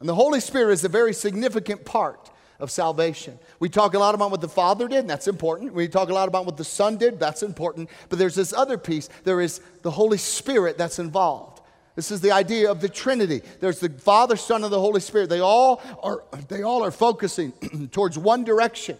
And 0.00 0.09
the 0.09 0.14
Holy 0.14 0.40
Spirit 0.40 0.72
is 0.72 0.85
a 0.85 0.88
very 0.88 1.12
significant 1.12 1.85
part 1.85 2.30
of 2.59 2.70
salvation. 2.70 3.38
We 3.59 3.68
talk 3.68 3.94
a 3.94 3.98
lot 3.98 4.14
about 4.14 4.30
what 4.30 4.40
the 4.40 4.48
Father 4.48 4.88
did, 4.88 5.00
and 5.00 5.11
that's 5.11 5.28
important. 5.28 5.74
We 5.74 5.88
talk 5.88 6.09
a 6.09 6.14
lot 6.14 6.28
about 6.28 6.46
what 6.46 6.56
the 6.56 6.64
Son 6.64 6.96
did, 6.96 7.18
that's 7.18 7.42
important. 7.42 7.90
But 8.09 8.18
there's 8.18 8.35
this 8.35 8.52
other 8.52 8.78
piece 8.78 9.09
there 9.24 9.40
is 9.40 9.61
the 9.83 9.90
Holy 9.90 10.18
Spirit 10.18 10.78
that's 10.78 10.98
involved. 10.98 11.61
This 11.96 12.11
is 12.11 12.20
the 12.20 12.33
idea 12.33 12.70
of 12.70 12.80
the 12.80 12.88
Trinity. 12.88 13.42
There's 13.61 13.80
the 13.80 13.90
Father, 13.90 14.37
Son, 14.37 14.62
and 14.62 14.72
the 14.72 14.80
Holy 14.80 15.00
Spirit. 15.00 15.28
They 15.28 15.40
all 15.40 15.83
are, 16.02 16.22
they 16.48 16.62
all 16.62 16.83
are 16.85 16.90
focusing 16.90 17.52
towards 17.92 18.16
one 18.16 18.44
direction. 18.44 18.96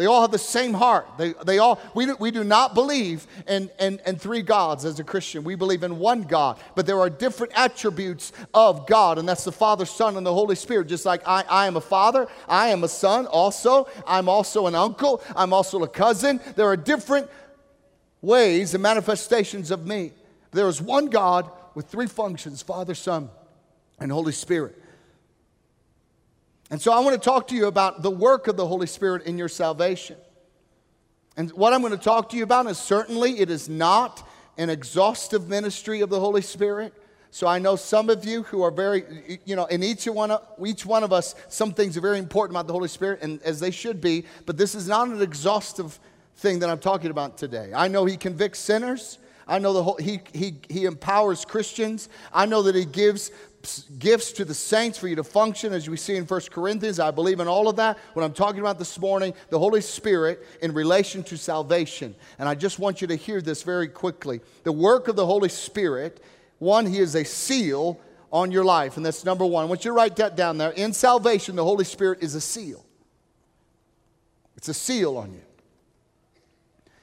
They 0.00 0.06
all 0.06 0.22
have 0.22 0.30
the 0.30 0.38
same 0.38 0.72
heart. 0.72 1.06
They, 1.18 1.34
they 1.44 1.58
all, 1.58 1.78
we 1.94 2.06
do, 2.06 2.16
we 2.18 2.30
do 2.30 2.42
not 2.42 2.72
believe 2.72 3.26
in, 3.46 3.68
in, 3.78 4.00
in 4.06 4.16
three 4.16 4.40
gods 4.40 4.86
as 4.86 4.98
a 4.98 5.04
Christian. 5.04 5.44
We 5.44 5.56
believe 5.56 5.82
in 5.82 5.98
one 5.98 6.22
God, 6.22 6.58
but 6.74 6.86
there 6.86 6.98
are 7.00 7.10
different 7.10 7.52
attributes 7.54 8.32
of 8.54 8.86
God, 8.86 9.18
and 9.18 9.28
that's 9.28 9.44
the 9.44 9.52
Father, 9.52 9.84
Son, 9.84 10.16
and 10.16 10.24
the 10.24 10.32
Holy 10.32 10.54
Spirit. 10.54 10.86
Just 10.86 11.04
like 11.04 11.20
I, 11.28 11.44
I 11.50 11.66
am 11.66 11.76
a 11.76 11.82
father, 11.82 12.28
I 12.48 12.68
am 12.68 12.82
a 12.82 12.88
son 12.88 13.26
also, 13.26 13.88
I'm 14.06 14.26
also 14.26 14.66
an 14.66 14.74
uncle, 14.74 15.22
I'm 15.36 15.52
also 15.52 15.82
a 15.82 15.88
cousin. 15.88 16.40
There 16.56 16.68
are 16.68 16.78
different 16.78 17.28
ways 18.22 18.72
and 18.72 18.82
manifestations 18.82 19.70
of 19.70 19.86
me. 19.86 20.12
There 20.52 20.68
is 20.68 20.80
one 20.80 21.08
God 21.08 21.50
with 21.74 21.88
three 21.88 22.06
functions 22.06 22.62
Father, 22.62 22.94
Son, 22.94 23.28
and 23.98 24.10
Holy 24.10 24.32
Spirit. 24.32 24.82
And 26.70 26.80
so 26.80 26.92
I 26.92 27.00
want 27.00 27.20
to 27.20 27.24
talk 27.24 27.48
to 27.48 27.56
you 27.56 27.66
about 27.66 28.02
the 28.02 28.10
work 28.10 28.46
of 28.46 28.56
the 28.56 28.66
Holy 28.66 28.86
Spirit 28.86 29.26
in 29.26 29.36
your 29.36 29.48
salvation. 29.48 30.16
And 31.36 31.50
what 31.52 31.72
I'm 31.72 31.80
going 31.80 31.92
to 31.92 31.98
talk 31.98 32.28
to 32.30 32.36
you 32.36 32.44
about 32.44 32.66
is 32.66 32.78
certainly 32.78 33.40
it 33.40 33.50
is 33.50 33.68
not 33.68 34.26
an 34.56 34.70
exhaustive 34.70 35.48
ministry 35.48 36.00
of 36.00 36.10
the 36.10 36.20
Holy 36.20 36.42
Spirit. 36.42 36.92
So 37.32 37.46
I 37.46 37.58
know 37.58 37.76
some 37.76 38.10
of 38.10 38.24
you 38.24 38.42
who 38.42 38.62
are 38.62 38.70
very, 38.70 39.38
you 39.44 39.54
know, 39.54 39.66
in 39.66 39.82
each 39.82 40.06
one, 40.06 40.32
of, 40.32 40.42
each 40.64 40.84
one 40.84 41.04
of 41.04 41.12
us, 41.12 41.34
some 41.48 41.72
things 41.72 41.96
are 41.96 42.00
very 42.00 42.18
important 42.18 42.56
about 42.56 42.66
the 42.66 42.72
Holy 42.72 42.88
Spirit, 42.88 43.20
and 43.22 43.40
as 43.42 43.60
they 43.60 43.70
should 43.70 44.00
be, 44.00 44.24
but 44.46 44.56
this 44.56 44.74
is 44.74 44.88
not 44.88 45.08
an 45.08 45.22
exhaustive 45.22 45.98
thing 46.36 46.58
that 46.58 46.68
I'm 46.68 46.80
talking 46.80 47.10
about 47.10 47.38
today. 47.38 47.72
I 47.74 47.86
know 47.86 48.04
He 48.04 48.16
convicts 48.16 48.58
sinners. 48.58 49.19
I 49.50 49.58
know 49.58 49.72
the 49.72 49.82
whole, 49.82 49.96
he, 49.96 50.20
he, 50.32 50.54
he 50.68 50.84
empowers 50.84 51.44
Christians. 51.44 52.08
I 52.32 52.46
know 52.46 52.62
that 52.62 52.76
He 52.76 52.84
gives 52.84 53.32
gifts 53.98 54.32
to 54.32 54.44
the 54.44 54.54
saints 54.54 54.96
for 54.96 55.08
you 55.08 55.16
to 55.16 55.24
function, 55.24 55.72
as 55.72 55.90
we 55.90 55.96
see 55.96 56.14
in 56.14 56.24
1 56.24 56.40
Corinthians. 56.52 57.00
I 57.00 57.10
believe 57.10 57.40
in 57.40 57.48
all 57.48 57.68
of 57.68 57.74
that. 57.76 57.98
What 58.12 58.22
I'm 58.22 58.32
talking 58.32 58.60
about 58.60 58.78
this 58.78 58.98
morning, 59.00 59.34
the 59.50 59.58
Holy 59.58 59.80
Spirit 59.80 60.46
in 60.62 60.72
relation 60.72 61.24
to 61.24 61.36
salvation. 61.36 62.14
And 62.38 62.48
I 62.48 62.54
just 62.54 62.78
want 62.78 63.00
you 63.00 63.08
to 63.08 63.16
hear 63.16 63.42
this 63.42 63.64
very 63.64 63.88
quickly. 63.88 64.40
The 64.62 64.72
work 64.72 65.08
of 65.08 65.16
the 65.16 65.26
Holy 65.26 65.48
Spirit, 65.48 66.22
one, 66.60 66.86
He 66.86 67.00
is 67.00 67.16
a 67.16 67.24
seal 67.24 68.00
on 68.32 68.52
your 68.52 68.64
life. 68.64 68.96
And 68.96 69.04
that's 69.04 69.24
number 69.24 69.44
one. 69.44 69.64
I 69.64 69.66
want 69.66 69.84
you 69.84 69.90
to 69.90 69.96
write 69.96 70.14
that 70.16 70.36
down 70.36 70.58
there. 70.58 70.70
In 70.70 70.92
salvation, 70.92 71.56
the 71.56 71.64
Holy 71.64 71.84
Spirit 71.84 72.22
is 72.22 72.36
a 72.36 72.40
seal, 72.40 72.84
it's 74.56 74.68
a 74.68 74.74
seal 74.74 75.18
on 75.18 75.32
you. 75.32 75.42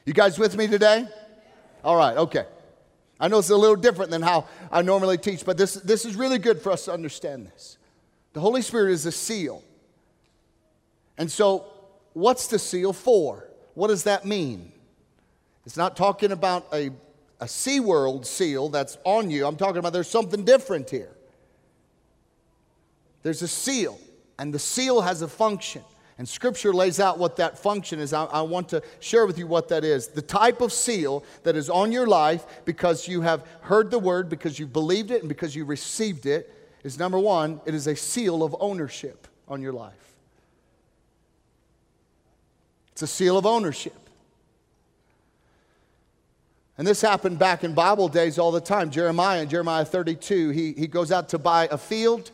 You 0.05 0.13
guys 0.13 0.39
with 0.39 0.55
me 0.55 0.67
today? 0.67 1.09
All 1.83 1.95
right, 1.95 2.17
okay. 2.17 2.45
I 3.19 3.27
know 3.27 3.39
it's 3.39 3.49
a 3.49 3.57
little 3.57 3.75
different 3.75 4.11
than 4.11 4.21
how 4.21 4.47
I 4.71 4.81
normally 4.81 5.17
teach, 5.17 5.45
but 5.45 5.57
this, 5.57 5.73
this 5.73 6.05
is 6.05 6.15
really 6.15 6.37
good 6.37 6.61
for 6.61 6.71
us 6.71 6.85
to 6.85 6.93
understand 6.93 7.47
this. 7.47 7.77
The 8.33 8.39
Holy 8.39 8.61
Spirit 8.61 8.91
is 8.91 9.05
a 9.05 9.11
seal. 9.11 9.63
And 11.17 11.31
so, 11.31 11.65
what's 12.13 12.47
the 12.47 12.59
seal 12.59 12.93
for? 12.93 13.47
What 13.73 13.87
does 13.87 14.03
that 14.03 14.25
mean? 14.25 14.71
It's 15.65 15.77
not 15.77 15.97
talking 15.97 16.31
about 16.31 16.67
a, 16.71 16.91
a 17.39 17.45
SeaWorld 17.45 18.25
seal 18.25 18.69
that's 18.69 18.97
on 19.03 19.31
you. 19.31 19.45
I'm 19.47 19.55
talking 19.55 19.77
about 19.77 19.93
there's 19.93 20.09
something 20.09 20.45
different 20.45 20.89
here. 20.89 21.11
There's 23.23 23.41
a 23.41 23.47
seal, 23.47 23.99
and 24.37 24.53
the 24.53 24.59
seal 24.59 25.01
has 25.01 25.21
a 25.21 25.27
function. 25.27 25.83
And 26.17 26.27
scripture 26.27 26.73
lays 26.73 26.99
out 26.99 27.19
what 27.19 27.35
that 27.35 27.59
function 27.59 27.99
is. 27.99 28.11
I, 28.11 28.25
I, 28.25 28.41
want 28.41 28.69
to 28.69 28.81
share 28.99 29.27
with 29.27 29.37
you 29.37 29.45
what 29.45 29.69
that 29.69 29.83
is. 29.83 30.07
The 30.07 30.21
type 30.21 30.61
of 30.61 30.73
seal 30.73 31.23
that 31.43 31.55
is 31.55 31.69
on 31.69 31.91
your 31.91 32.07
life 32.07 32.45
because 32.65 33.07
you 33.07 33.21
have 33.21 33.45
heard 33.61 33.91
the 33.91 33.99
word, 33.99 34.27
because 34.27 34.57
you 34.57 34.65
believed 34.65 35.11
it, 35.11 35.21
and 35.21 35.29
because 35.29 35.55
you 35.55 35.63
received 35.63 36.25
it 36.25 36.53
is 36.83 36.97
number 36.97 37.19
one, 37.19 37.61
it 37.65 37.75
is 37.75 37.85
a 37.85 37.95
seal 37.95 38.43
of 38.43 38.55
ownership 38.59 39.27
on 39.47 39.61
your 39.61 39.73
life. 39.73 39.93
It's 42.93 43.03
a 43.03 43.07
seal 43.07 43.37
of 43.37 43.45
ownership. 43.45 43.93
And 46.79 46.87
this 46.87 47.01
happened 47.01 47.37
back 47.37 47.63
in 47.63 47.73
Bible 47.73 48.07
days 48.07 48.39
all 48.39 48.51
the 48.51 48.61
time. 48.61 48.89
Jeremiah, 48.89 49.43
in 49.43 49.49
Jeremiah 49.49 49.85
32, 49.85 50.49
he, 50.49 50.73
he 50.73 50.87
goes 50.87 51.11
out 51.11 51.29
to 51.29 51.37
buy 51.37 51.67
a 51.69 51.77
field 51.77 52.31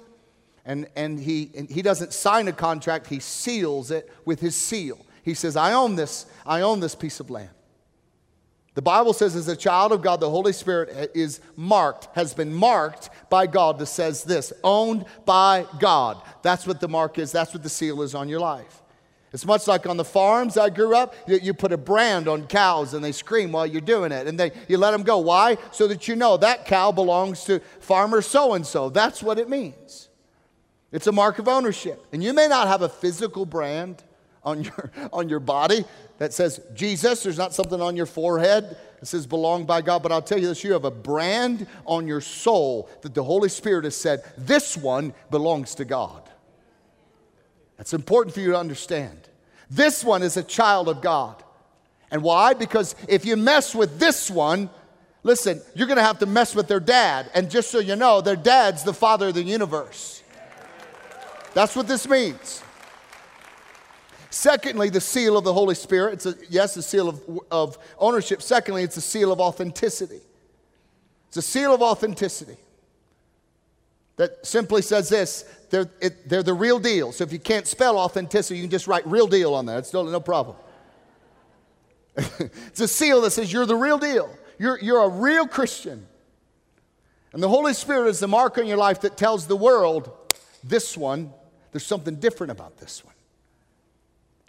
and, 0.65 0.87
and, 0.95 1.19
he, 1.19 1.51
and 1.55 1.69
he 1.69 1.81
doesn't 1.81 2.13
sign 2.13 2.47
a 2.47 2.53
contract, 2.53 3.07
he 3.07 3.19
seals 3.19 3.91
it 3.91 4.09
with 4.25 4.39
his 4.39 4.55
seal. 4.55 5.05
He 5.23 5.33
says, 5.33 5.55
I 5.55 5.73
own 5.73 5.95
this, 5.95 6.25
I 6.45 6.61
own 6.61 6.79
this 6.79 6.95
piece 6.95 7.19
of 7.19 7.29
land. 7.29 7.49
The 8.75 8.81
Bible 8.81 9.13
says, 9.13 9.35
as 9.35 9.47
a 9.47 9.55
child 9.55 9.91
of 9.91 10.01
God, 10.01 10.19
the 10.19 10.29
Holy 10.29 10.53
Spirit 10.53 11.11
is 11.13 11.41
marked, 11.55 12.07
has 12.15 12.33
been 12.33 12.53
marked 12.53 13.09
by 13.29 13.45
God 13.45 13.77
that 13.77 13.85
says 13.85 14.23
this 14.23 14.51
owned 14.63 15.05
by 15.25 15.67
God. 15.79 16.21
That's 16.41 16.65
what 16.65 16.79
the 16.79 16.87
mark 16.87 17.19
is, 17.19 17.31
that's 17.31 17.53
what 17.53 17.61
the 17.61 17.69
seal 17.69 18.01
is 18.01 18.15
on 18.15 18.29
your 18.29 18.39
life. 18.39 18.81
It's 19.31 19.45
much 19.45 19.67
like 19.67 19.87
on 19.87 19.97
the 19.97 20.05
farms 20.05 20.57
I 20.57 20.69
grew 20.69 20.95
up, 20.95 21.15
you, 21.27 21.55
put 21.55 21.71
a 21.71 21.77
brand 21.77 22.27
on 22.27 22.45
cows 22.45 22.93
and 22.93 23.03
they 23.03 23.11
scream 23.11 23.51
while 23.51 23.65
you're 23.65 23.81
doing 23.81 24.11
it. 24.11 24.27
And 24.27 24.39
they, 24.39 24.51
you 24.67 24.77
let 24.77 24.91
them 24.91 25.01
go. 25.01 25.17
Why? 25.17 25.57
So 25.71 25.87
that 25.87 26.07
you 26.07 26.15
know 26.15 26.37
that 26.37 26.67
cow 26.67 26.91
belongs 26.91 27.43
to 27.45 27.59
farmer 27.79 28.21
so 28.21 28.53
and 28.53 28.65
so. 28.65 28.91
That's 28.91 29.23
what 29.23 29.39
it 29.39 29.49
means. 29.49 30.09
It's 30.93 31.07
a 31.07 31.11
mark 31.11 31.39
of 31.39 31.47
ownership. 31.47 32.05
And 32.13 32.23
you 32.23 32.33
may 32.33 32.47
not 32.47 32.67
have 32.67 32.83
a 32.83 32.87
physical 32.87 33.45
brand 33.45 34.01
on 34.43 34.63
your, 34.63 34.91
on 35.13 35.27
your 35.27 35.39
body 35.41 35.83
that 36.19 36.33
says 36.33 36.61
Jesus. 36.73 37.23
There's 37.23 37.37
not 37.37 37.53
something 37.53 37.81
on 37.81 37.97
your 37.97 38.05
forehead 38.05 38.77
that 38.99 39.05
says 39.05 39.27
belong 39.27 39.65
by 39.65 39.81
God. 39.81 40.03
But 40.03 40.11
I'll 40.11 40.21
tell 40.21 40.39
you 40.39 40.47
this 40.47 40.63
you 40.63 40.71
have 40.73 40.85
a 40.85 40.91
brand 40.91 41.67
on 41.85 42.07
your 42.07 42.21
soul 42.21 42.87
that 43.01 43.13
the 43.13 43.23
Holy 43.23 43.49
Spirit 43.49 43.83
has 43.83 43.97
said, 43.97 44.23
this 44.37 44.77
one 44.77 45.13
belongs 45.31 45.75
to 45.75 45.85
God. 45.85 46.29
That's 47.77 47.93
important 47.93 48.35
for 48.35 48.41
you 48.41 48.51
to 48.51 48.59
understand. 48.59 49.19
This 49.69 50.03
one 50.03 50.21
is 50.21 50.37
a 50.37 50.43
child 50.43 50.87
of 50.87 51.01
God. 51.01 51.43
And 52.11 52.21
why? 52.21 52.53
Because 52.53 52.95
if 53.07 53.25
you 53.25 53.35
mess 53.35 53.73
with 53.73 53.97
this 53.97 54.29
one, 54.29 54.69
listen, 55.23 55.59
you're 55.73 55.87
going 55.87 55.97
to 55.97 56.03
have 56.03 56.19
to 56.19 56.27
mess 56.27 56.53
with 56.53 56.67
their 56.67 56.79
dad. 56.79 57.31
And 57.33 57.49
just 57.49 57.71
so 57.71 57.79
you 57.79 57.95
know, 57.95 58.21
their 58.21 58.35
dad's 58.35 58.83
the 58.83 58.93
father 58.93 59.29
of 59.29 59.33
the 59.33 59.41
universe. 59.41 60.22
That's 61.53 61.75
what 61.75 61.87
this 61.87 62.07
means. 62.07 62.63
Secondly, 64.29 64.89
the 64.89 65.01
seal 65.01 65.37
of 65.37 65.43
the 65.43 65.53
Holy 65.53 65.75
Spirit. 65.75 66.13
It's 66.13 66.25
a, 66.25 66.35
yes, 66.49 66.75
a 66.75 66.81
seal 66.81 67.07
of, 67.07 67.21
of 67.51 67.77
ownership. 67.99 68.41
Secondly, 68.41 68.83
it's 68.83 68.97
a 68.97 69.01
seal 69.01 69.31
of 69.31 69.39
authenticity. 69.39 70.21
It's 71.27 71.37
a 71.37 71.41
seal 71.41 71.73
of 71.73 71.81
authenticity 71.81 72.57
that 74.17 74.45
simply 74.45 74.81
says 74.81 75.09
this 75.09 75.45
they're, 75.69 75.89
it, 76.01 76.29
they're 76.29 76.43
the 76.43 76.53
real 76.53 76.79
deal. 76.79 77.11
So 77.11 77.23
if 77.23 77.33
you 77.33 77.39
can't 77.39 77.65
spell 77.65 77.97
authenticity, 77.97 78.57
you 78.57 78.63
can 78.63 78.71
just 78.71 78.87
write 78.87 79.05
real 79.07 79.27
deal 79.27 79.53
on 79.55 79.65
that. 79.65 79.79
It's 79.79 79.93
no, 79.93 80.03
no 80.03 80.19
problem. 80.19 80.55
it's 82.15 82.79
a 82.79 82.87
seal 82.87 83.21
that 83.21 83.31
says 83.31 83.51
you're 83.51 83.65
the 83.65 83.75
real 83.75 83.97
deal. 83.97 84.29
You're, 84.59 84.79
you're 84.79 85.03
a 85.03 85.09
real 85.09 85.47
Christian. 85.47 86.05
And 87.33 87.41
the 87.41 87.49
Holy 87.49 87.73
Spirit 87.73 88.09
is 88.09 88.19
the 88.19 88.27
mark 88.27 88.59
on 88.59 88.67
your 88.67 88.77
life 88.77 89.01
that 89.01 89.17
tells 89.17 89.47
the 89.47 89.55
world 89.55 90.11
this 90.63 90.95
one, 90.95 91.33
there's 91.73 91.85
something 91.85 92.15
different 92.15 92.51
about 92.51 92.77
this 92.77 93.03
one. 93.03 93.15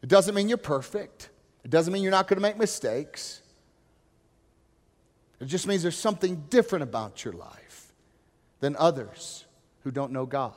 It 0.03 0.09
doesn't 0.11 0.35
mean 0.35 0.49
you're 0.49 0.59
perfect, 0.59 1.31
it 1.65 1.71
doesn't 1.71 1.93
mean 1.93 2.03
you're 2.03 2.13
not 2.13 2.29
going 2.29 2.37
to 2.37 2.43
make 2.43 2.59
mistakes. 2.59 3.41
It 5.41 5.47
just 5.47 5.67
means 5.67 5.83
there's 5.83 5.99
something 5.99 6.45
different 6.49 6.85
about 6.85 7.25
your 7.25 7.35
life 7.35 7.93
than 8.61 8.77
others 8.77 9.45
who 9.83 9.91
don't 9.91 10.13
know 10.13 10.27
God. 10.27 10.55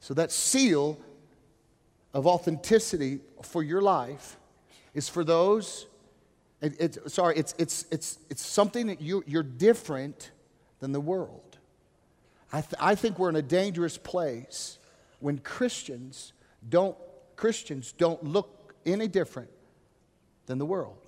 So 0.00 0.12
that 0.14 0.32
seal 0.32 0.98
of 2.12 2.26
authenticity 2.26 3.20
for 3.42 3.62
your 3.62 3.80
life 3.80 4.36
is 4.92 5.08
for 5.08 5.24
those. 5.24 5.86
It, 6.60 6.80
it, 6.80 7.10
sorry, 7.10 7.36
it's, 7.36 7.54
it's, 7.58 7.86
it's, 7.90 8.18
it's 8.28 8.44
something 8.44 8.88
that 8.88 9.00
you, 9.00 9.22
you're 9.26 9.42
different 9.42 10.30
than 10.80 10.92
the 10.92 11.00
world. 11.00 11.58
I, 12.52 12.60
th- 12.60 12.74
I 12.80 12.94
think 12.96 13.18
we're 13.18 13.30
in 13.30 13.36
a 13.36 13.42
dangerous 13.42 13.96
place 13.96 14.78
when 15.22 15.38
Christians 15.38 16.32
don't, 16.68 16.96
Christians 17.36 17.92
don't 17.92 18.22
look 18.24 18.74
any 18.84 19.08
different 19.08 19.50
than 20.46 20.58
the 20.58 20.66
world. 20.66 20.98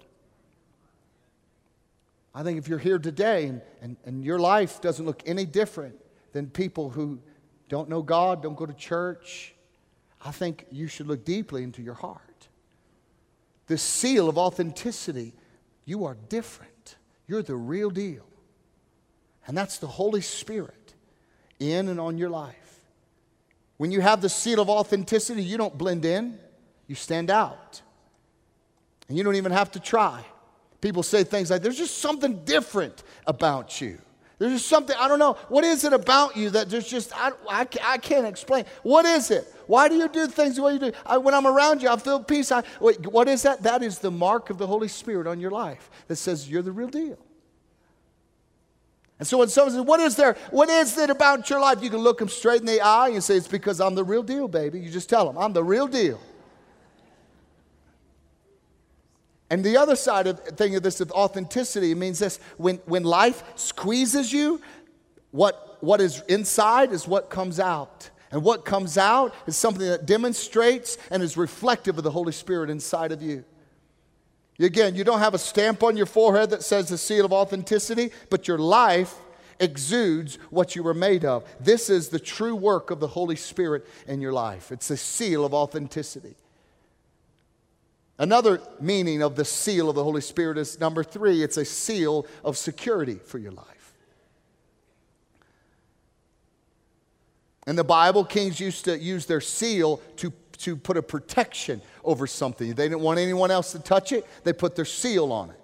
I 2.35 2.43
think 2.43 2.59
if 2.59 2.69
you're 2.69 2.79
here 2.79 2.99
today 2.99 3.47
and, 3.47 3.61
and, 3.81 3.97
and 4.05 4.25
your 4.25 4.39
life 4.39 4.81
doesn't 4.81 5.05
look 5.05 5.23
any 5.27 5.45
different 5.45 5.95
than 6.33 6.49
people 6.49 6.91
who 6.91 7.21
don't 7.69 7.89
know 7.89 8.03
God, 8.03 8.43
don't 8.43 8.57
go 8.57 8.67
to 8.67 8.73
church, 8.73 9.55
I 10.25 10.31
think 10.31 10.67
you 10.71 10.89
should 10.89 11.07
look 11.07 11.25
deeply 11.25 11.63
into 11.63 11.83
your 11.83 11.95
heart. 11.95 12.49
The 13.67 13.79
seal 13.79 14.29
of 14.29 14.37
authenticity, 14.37 15.33
you 15.85 16.05
are 16.05 16.17
different. 16.29 16.97
You're 17.27 17.43
the 17.43 17.57
real 17.57 17.91
deal. 17.91 18.27
And 19.47 19.57
that's 19.57 19.79
the 19.79 19.87
Holy 19.87 20.21
Spirit 20.21 20.95
in 21.59 21.89
and 21.89 22.01
on 22.01 22.19
your 22.19 22.31
life. 22.31 22.64
When 23.77 23.91
you 23.91 24.01
have 24.01 24.21
the 24.21 24.29
seal 24.29 24.61
of 24.61 24.71
authenticity, 24.71 25.43
you 25.43 25.57
don't 25.57 25.77
blend 25.77 26.05
in, 26.05 26.39
you 26.87 26.95
stand 26.95 27.31
out. 27.31 27.81
And 29.09 29.19
you 29.19 29.25
don't 29.25 29.37
even 29.37 29.53
have 29.53 29.73
to 29.73 29.81
try. 29.81 30.25
People 30.81 31.03
say 31.03 31.25
things 31.25 31.51
like, 31.51 31.63
there's 31.63 31.79
just 31.79 31.99
something 31.99 32.45
different 32.45 33.03
about 33.27 33.81
you. 33.81 33.99
There's 34.39 34.53
just 34.53 34.67
something, 34.67 34.97
I 34.99 35.09
don't 35.09 35.19
know, 35.19 35.35
what 35.49 35.65
is 35.65 35.85
it 35.85 35.93
about 35.93 36.37
you 36.37 36.51
that 36.51 36.69
there's 36.69 36.89
just, 36.89 37.13
I, 37.17 37.31
I, 37.49 37.67
I 37.83 37.99
can't 37.99 38.27
explain. 38.27 38.65
What 38.83 39.07
is 39.07 39.31
it? 39.31 39.47
Why 39.67 39.89
do 39.89 39.95
you 39.95 40.09
do 40.09 40.27
things 40.27 40.57
the 40.57 40.63
way 40.63 40.75
you 40.75 40.79
do? 40.79 40.93
I, 41.07 41.19
when 41.19 41.35
I'm 41.35 41.47
around 41.47 41.83
you, 41.83 41.89
I 41.89 41.97
feel 41.97 42.23
peace. 42.23 42.51
I, 42.53 42.63
wait, 42.81 43.07
what 43.07 43.29
is 43.29 43.43
that? 43.43 43.63
That 43.63 43.83
is 43.83 43.99
the 43.99 44.11
mark 44.11 44.51
of 44.51 44.59
the 44.59 44.67
Holy 44.67 44.89
Spirit 44.89 45.27
on 45.27 45.41
your 45.41 45.51
life 45.51 45.91
that 46.09 46.17
says 46.17 46.51
you're 46.51 46.63
the 46.63 46.73
real 46.73 46.89
deal. 46.89 47.19
And 49.19 49.29
so 49.29 49.39
when 49.39 49.49
someone 49.49 49.73
says, 49.73 49.83
What 49.83 50.01
is 50.01 50.17
there? 50.17 50.37
What 50.51 50.69
is 50.69 50.99
it 50.99 51.11
about 51.11 51.49
your 51.49 51.61
life? 51.61 51.83
You 51.83 51.91
can 51.91 52.01
look 52.01 52.19
them 52.19 52.29
straight 52.29 52.61
in 52.61 52.67
the 52.67 52.81
eye 52.81 53.11
and 53.11 53.23
say, 53.23 53.37
It's 53.37 53.49
because 53.49 53.81
I'm 53.81 53.95
the 53.95 54.05
real 54.05 54.23
deal, 54.23 54.49
baby. 54.49 54.81
You 54.81 54.91
just 54.91 55.09
tell 55.09 55.27
them, 55.27 55.39
I'm 55.39 55.53
the 55.53 55.65
real 55.65 55.87
deal. 55.87 56.21
And 59.51 59.63
the 59.63 59.77
other 59.77 59.95
side 59.95 60.27
of 60.27 60.41
thing 60.41 60.75
of 60.75 60.83
this 60.83 61.01
of 61.01 61.13
authenticity 61.13 61.95
means 61.95 62.19
this 62.19 62.41
when, 62.57 62.77
when 62.87 63.05
life 63.05 63.45
squeezes 63.55 64.33
you, 64.33 64.61
what, 65.31 65.79
what 65.81 66.01
is 66.01 66.23
inside 66.29 66.93
is 66.93 67.07
what 67.07 67.31
comes 67.31 67.61
out. 67.61 68.11
And 68.33 68.43
what 68.43 68.65
comes 68.65 68.99
out 68.99 69.33
is 69.47 69.57
something 69.57 69.87
that 69.87 70.07
demonstrates 70.07 70.99
and 71.11 71.23
is 71.23 71.37
reflective 71.37 71.99
of 71.99 72.05
the 72.05 72.11
Holy 72.11 72.33
Spirit 72.33 72.69
inside 72.69 73.13
of 73.13 73.23
you. 73.23 73.45
Again, 74.59 74.95
you 74.95 75.03
don't 75.03 75.19
have 75.19 75.35
a 75.35 75.39
stamp 75.39 75.83
on 75.83 75.97
your 75.97 76.07
forehead 76.07 76.51
that 76.51 76.63
says 76.63 76.89
the 76.89 76.99
seal 76.99 77.25
of 77.25 77.33
authenticity, 77.33 78.11
but 78.31 78.47
your 78.47 78.59
life 78.59 79.15
exudes 79.59 80.37
what 80.51 80.77
you 80.77 80.83
were 80.83 80.95
made 80.95 81.25
of. 81.25 81.45
This 81.59 81.91
is 81.91 82.09
the 82.09 82.21
true 82.21 82.55
work 82.55 82.91
of 82.91 83.01
the 83.01 83.09
Holy 83.09 83.37
Spirit 83.37 83.87
in 84.07 84.21
your 84.21 84.33
life. 84.33 84.71
It's 84.71 84.89
the 84.89 84.97
seal 84.97 85.45
of 85.45 85.55
authenticity. 85.55 86.37
Another 88.17 88.61
meaning 88.81 89.23
of 89.23 89.35
the 89.35 89.45
seal 89.45 89.89
of 89.89 89.97
the 89.97 90.05
Holy 90.05 90.21
Spirit 90.21 90.57
is 90.57 90.79
number 90.79 91.03
three, 91.03 91.43
it's 91.43 91.57
a 91.57 91.65
seal 91.65 92.27
of 92.45 92.57
security 92.57 93.17
for 93.17 93.39
your 93.39 93.51
life. 93.51 93.93
In 97.67 97.77
the 97.77 97.85
Bible, 97.85 98.25
kings 98.25 98.61
used 98.61 98.85
to 98.85 98.99
use 98.99 99.27
their 99.27 99.41
seal 99.41 100.01
to, 100.17 100.33
to 100.59 100.77
put 100.77 100.97
a 100.97 101.03
protection 101.03 101.81
over 102.05 102.27
something. 102.27 102.75
They 102.75 102.89
didn't 102.89 103.01
want 103.01 103.19
anyone 103.19 103.51
else 103.51 103.73
to 103.73 103.79
touch 103.79 104.13
it, 104.13 104.27
they 104.45 104.53
put 104.53 104.77
their 104.77 104.85
seal 104.85 105.33
on 105.33 105.51
it. 105.51 105.61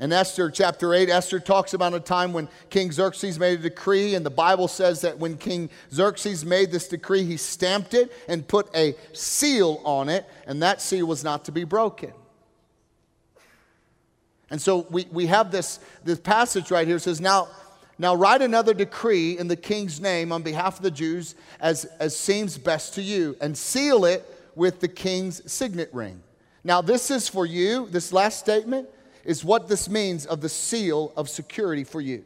In 0.00 0.12
Esther 0.12 0.48
chapter 0.48 0.94
8, 0.94 1.08
Esther 1.10 1.40
talks 1.40 1.74
about 1.74 1.92
a 1.92 1.98
time 1.98 2.32
when 2.32 2.48
King 2.70 2.92
Xerxes 2.92 3.36
made 3.36 3.58
a 3.58 3.62
decree, 3.62 4.14
and 4.14 4.24
the 4.24 4.30
Bible 4.30 4.68
says 4.68 5.00
that 5.00 5.18
when 5.18 5.36
King 5.36 5.70
Xerxes 5.92 6.44
made 6.44 6.70
this 6.70 6.86
decree, 6.86 7.24
he 7.24 7.36
stamped 7.36 7.94
it 7.94 8.12
and 8.28 8.46
put 8.46 8.68
a 8.76 8.94
seal 9.12 9.80
on 9.84 10.08
it, 10.08 10.24
and 10.46 10.62
that 10.62 10.80
seal 10.80 11.06
was 11.06 11.24
not 11.24 11.44
to 11.46 11.52
be 11.52 11.64
broken. 11.64 12.12
And 14.50 14.62
so 14.62 14.86
we, 14.88 15.06
we 15.10 15.26
have 15.26 15.50
this, 15.50 15.80
this 16.04 16.20
passage 16.20 16.70
right 16.70 16.86
here 16.86 17.00
says, 17.00 17.20
now, 17.20 17.48
now 17.98 18.14
write 18.14 18.42
another 18.42 18.74
decree 18.74 19.38
in 19.38 19.48
the 19.48 19.56
king's 19.56 20.00
name 20.00 20.32
on 20.32 20.42
behalf 20.42 20.76
of 20.76 20.82
the 20.82 20.90
Jews 20.90 21.34
as, 21.60 21.84
as 21.98 22.16
seems 22.16 22.56
best 22.56 22.94
to 22.94 23.02
you, 23.02 23.36
and 23.40 23.56
seal 23.56 24.04
it 24.04 24.24
with 24.54 24.80
the 24.80 24.88
king's 24.88 25.50
signet 25.50 25.90
ring. 25.92 26.22
Now, 26.64 26.80
this 26.80 27.10
is 27.10 27.28
for 27.28 27.46
you, 27.46 27.86
this 27.86 28.12
last 28.12 28.38
statement 28.38 28.88
is 29.24 29.44
what 29.44 29.68
this 29.68 29.88
means 29.88 30.26
of 30.26 30.40
the 30.40 30.48
seal 30.48 31.12
of 31.16 31.28
security 31.28 31.84
for 31.84 32.00
you. 32.00 32.24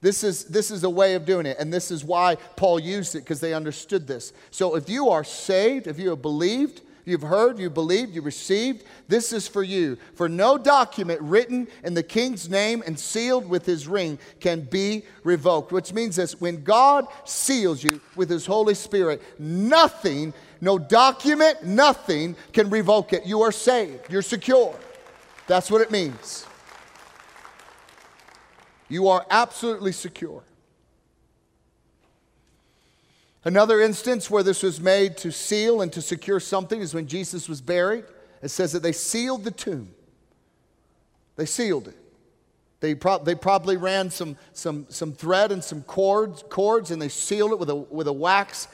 This 0.00 0.24
is, 0.24 0.44
this 0.46 0.70
is 0.70 0.82
a 0.82 0.90
way 0.90 1.14
of 1.14 1.24
doing 1.24 1.46
it. 1.46 1.56
And 1.58 1.72
this 1.72 1.90
is 1.90 2.04
why 2.04 2.36
Paul 2.56 2.80
used 2.80 3.14
it, 3.14 3.20
because 3.20 3.40
they 3.40 3.54
understood 3.54 4.06
this. 4.06 4.32
So 4.50 4.74
if 4.74 4.88
you 4.88 5.08
are 5.10 5.24
saved, 5.24 5.86
if 5.86 5.98
you 5.98 6.10
have 6.10 6.20
believed, 6.20 6.82
you've 7.04 7.22
heard, 7.22 7.58
you 7.58 7.70
believed, 7.70 8.14
you 8.14 8.22
received, 8.22 8.84
this 9.08 9.32
is 9.32 9.48
for 9.48 9.62
you. 9.62 9.96
For 10.14 10.28
no 10.28 10.58
document 10.58 11.20
written 11.20 11.68
in 11.84 11.94
the 11.94 12.02
king's 12.02 12.48
name 12.48 12.82
and 12.86 12.98
sealed 12.98 13.48
with 13.48 13.66
his 13.66 13.88
ring 13.88 14.18
can 14.40 14.62
be 14.62 15.04
revoked. 15.24 15.72
Which 15.72 15.92
means 15.92 16.16
this 16.16 16.40
when 16.40 16.62
God 16.62 17.06
seals 17.24 17.82
you 17.82 18.00
with 18.16 18.30
his 18.30 18.46
Holy 18.46 18.74
Spirit, 18.74 19.22
nothing, 19.38 20.32
no 20.60 20.78
document, 20.78 21.64
nothing 21.64 22.36
can 22.52 22.70
revoke 22.70 23.12
it. 23.12 23.26
You 23.26 23.42
are 23.42 23.52
saved, 23.52 24.10
you're 24.10 24.22
secure. 24.22 24.78
That's 25.46 25.70
what 25.70 25.80
it 25.80 25.90
means. 25.90 26.46
You 28.88 29.08
are 29.08 29.26
absolutely 29.30 29.92
secure. 29.92 30.42
Another 33.44 33.80
instance 33.80 34.30
where 34.30 34.42
this 34.42 34.62
was 34.62 34.80
made 34.80 35.16
to 35.18 35.32
seal 35.32 35.80
and 35.80 35.92
to 35.92 36.00
secure 36.00 36.38
something 36.38 36.80
is 36.80 36.94
when 36.94 37.06
Jesus 37.06 37.48
was 37.48 37.60
buried. 37.60 38.04
It 38.40 38.48
says 38.48 38.72
that 38.72 38.82
they 38.82 38.92
sealed 38.92 39.44
the 39.44 39.50
tomb. 39.50 39.94
They 41.36 41.46
sealed 41.46 41.88
it. 41.88 41.96
They, 42.80 42.94
pro- 42.94 43.18
they 43.18 43.34
probably 43.34 43.76
ran 43.76 44.10
some, 44.10 44.36
some, 44.52 44.86
some 44.88 45.12
thread 45.12 45.52
and 45.52 45.62
some 45.62 45.82
cords, 45.82 46.44
cords 46.48 46.90
and 46.90 47.00
they 47.00 47.08
sealed 47.08 47.52
it 47.52 47.58
with 47.58 47.70
a, 47.70 47.76
with 47.76 48.08
a 48.08 48.12
wax 48.12 48.68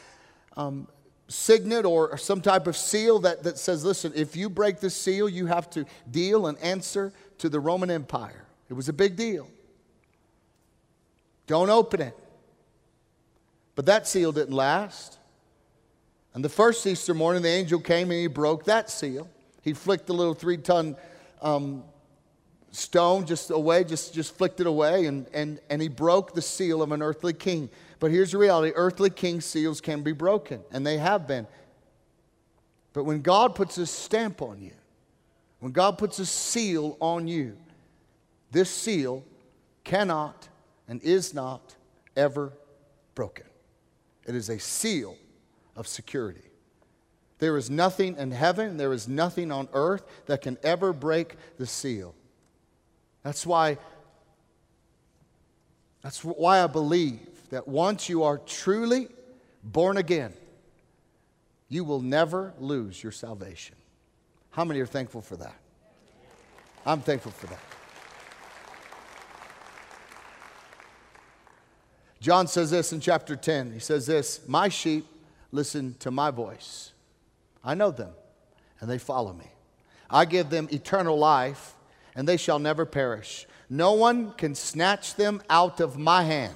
um, 0.57 0.89
signet 1.29 1.85
or 1.85 2.17
some 2.17 2.41
type 2.41 2.67
of 2.67 2.77
seal 2.77 3.19
that, 3.21 3.43
that 3.43 3.59
says, 3.59 3.85
listen, 3.85 4.13
if 4.15 4.35
you 4.35 4.49
break 4.49 4.81
this 4.81 4.95
seal, 4.95 5.29
you 5.29 5.47
have 5.47 5.69
to 5.71 5.85
deal 6.11 6.47
and 6.47 6.59
answer 6.59 7.13
to 7.39 7.49
the 7.49 7.61
Roman 7.61 7.91
Empire. 7.91 8.47
It 8.69 8.75
was 8.75 8.89
a 8.89 8.93
big 8.93 9.17
deal. 9.17 9.49
Don't 11.47 11.71
open 11.71 12.01
it. 12.03 12.17
But 13.79 13.87
that 13.87 14.09
seal 14.09 14.33
didn't 14.33 14.57
last. 14.57 15.19
And 16.35 16.45
the 16.45 16.49
first 16.49 16.85
Easter 16.85 17.15
morning, 17.15 17.43
the 17.43 17.49
angel 17.49 17.79
came 17.79 18.11
and 18.11 18.19
he 18.19 18.27
broke 18.27 18.65
that 18.65 18.91
seal. 18.91 19.29
He 19.63 19.73
flicked 19.73 20.09
the 20.09 20.15
little 20.15 20.35
three 20.35 20.57
ton 20.57 20.97
um, 21.41 21.85
stone 22.73 23.25
just 23.25 23.51
away, 23.53 23.85
just, 23.85 24.13
just 24.13 24.37
flicked 24.37 24.59
it 24.59 24.67
away, 24.67 25.07
and, 25.07 25.29
and, 25.33 25.61
and 25.71 25.81
he 25.81 25.87
broke 25.87 26.35
the 26.35 26.43
seal 26.43 26.83
of 26.83 26.91
an 26.91 27.03
earthly 27.03 27.33
king. 27.33 27.71
But 28.01 28.11
here's 28.11 28.33
the 28.33 28.39
reality 28.39 28.73
earthly 28.75 29.11
king 29.11 29.41
seals 29.41 29.81
can 29.81 30.03
be 30.03 30.11
broken, 30.11 30.61
and 30.73 30.85
they 30.85 30.99
have 30.99 31.29
been. 31.29 31.47
But 32.93 33.05
when 33.05 33.23
God 33.23 33.55
puts 33.55 33.77
his 33.77 33.91
stamp 33.91 34.43
on 34.43 34.61
you, 34.61 34.75
when 35.61 35.71
God 35.71 35.99
puts 35.99 36.19
a 36.19 36.27
seal 36.27 36.97
on 36.99 37.29
you, 37.29 37.57
this 38.51 38.71
seal 38.71 39.25
cannot 39.85 40.49
and 40.89 41.01
is 41.05 41.33
not 41.33 41.77
ever 42.17 42.53
broken. 43.15 43.48
It 44.29 44.35
is 44.35 44.51
a 44.51 44.59
seal 44.59 45.17
of 45.75 45.89
security. 45.89 46.43
There 47.39 47.57
is 47.57 47.71
nothing 47.71 48.17
in 48.19 48.31
heaven, 48.31 48.77
there 48.77 48.93
is 48.93 49.09
nothing 49.09 49.51
on 49.51 49.69
earth 49.73 50.05
that 50.27 50.43
can 50.43 50.59
ever 50.63 50.93
break 50.93 51.37
the 51.57 51.67
seal. 51.67 52.15
That's 53.23 53.47
why 53.47 53.79
that's 56.03 56.23
why 56.23 56.63
I 56.63 56.67
believe 56.67 57.21
that 57.51 57.67
once 57.67 58.09
you 58.09 58.23
are 58.23 58.39
truly 58.39 59.09
born 59.65 59.97
again, 59.97 60.33
you 61.69 61.83
will 61.83 62.01
never 62.01 62.53
lose 62.61 63.03
your 63.03 63.13
salvation. 63.13 63.77
How 64.51 64.65
many 64.65 64.81
are 64.81 64.87
thankful 64.87 65.23
for 65.23 65.37
that? 65.37 65.57
I'm 66.87 67.01
thankful 67.01 67.33
for 67.33 67.47
that. 67.47 67.61
John 72.21 72.47
says 72.47 72.71
this 72.71 72.93
in 72.93 73.01
chapter 73.01 73.37
10. 73.37 73.73
He 73.73 73.79
says 73.79 74.07
this 74.07 74.41
My 74.47 74.69
sheep 74.69 75.07
listen 75.53 75.95
to 76.01 76.11
my 76.11 76.31
voice. 76.31 76.93
I 77.65 77.75
know 77.75 77.91
them, 77.91 78.11
and 78.81 78.91
they 78.91 78.99
follow 78.99 79.33
me. 79.33 79.47
I 80.11 80.25
give 80.25 80.51
them 80.51 80.69
eternal 80.73 81.19
life, 81.19 81.75
and 82.15 82.27
they 82.27 82.37
shall 82.37 82.59
never 82.59 82.85
perish. 82.85 83.47
No 83.71 83.93
one 83.93 84.33
can 84.33 84.55
snatch 84.55 85.15
them 85.15 85.43
out 85.51 85.81
of 85.81 85.99
my 85.99 86.23
hand. 86.23 86.55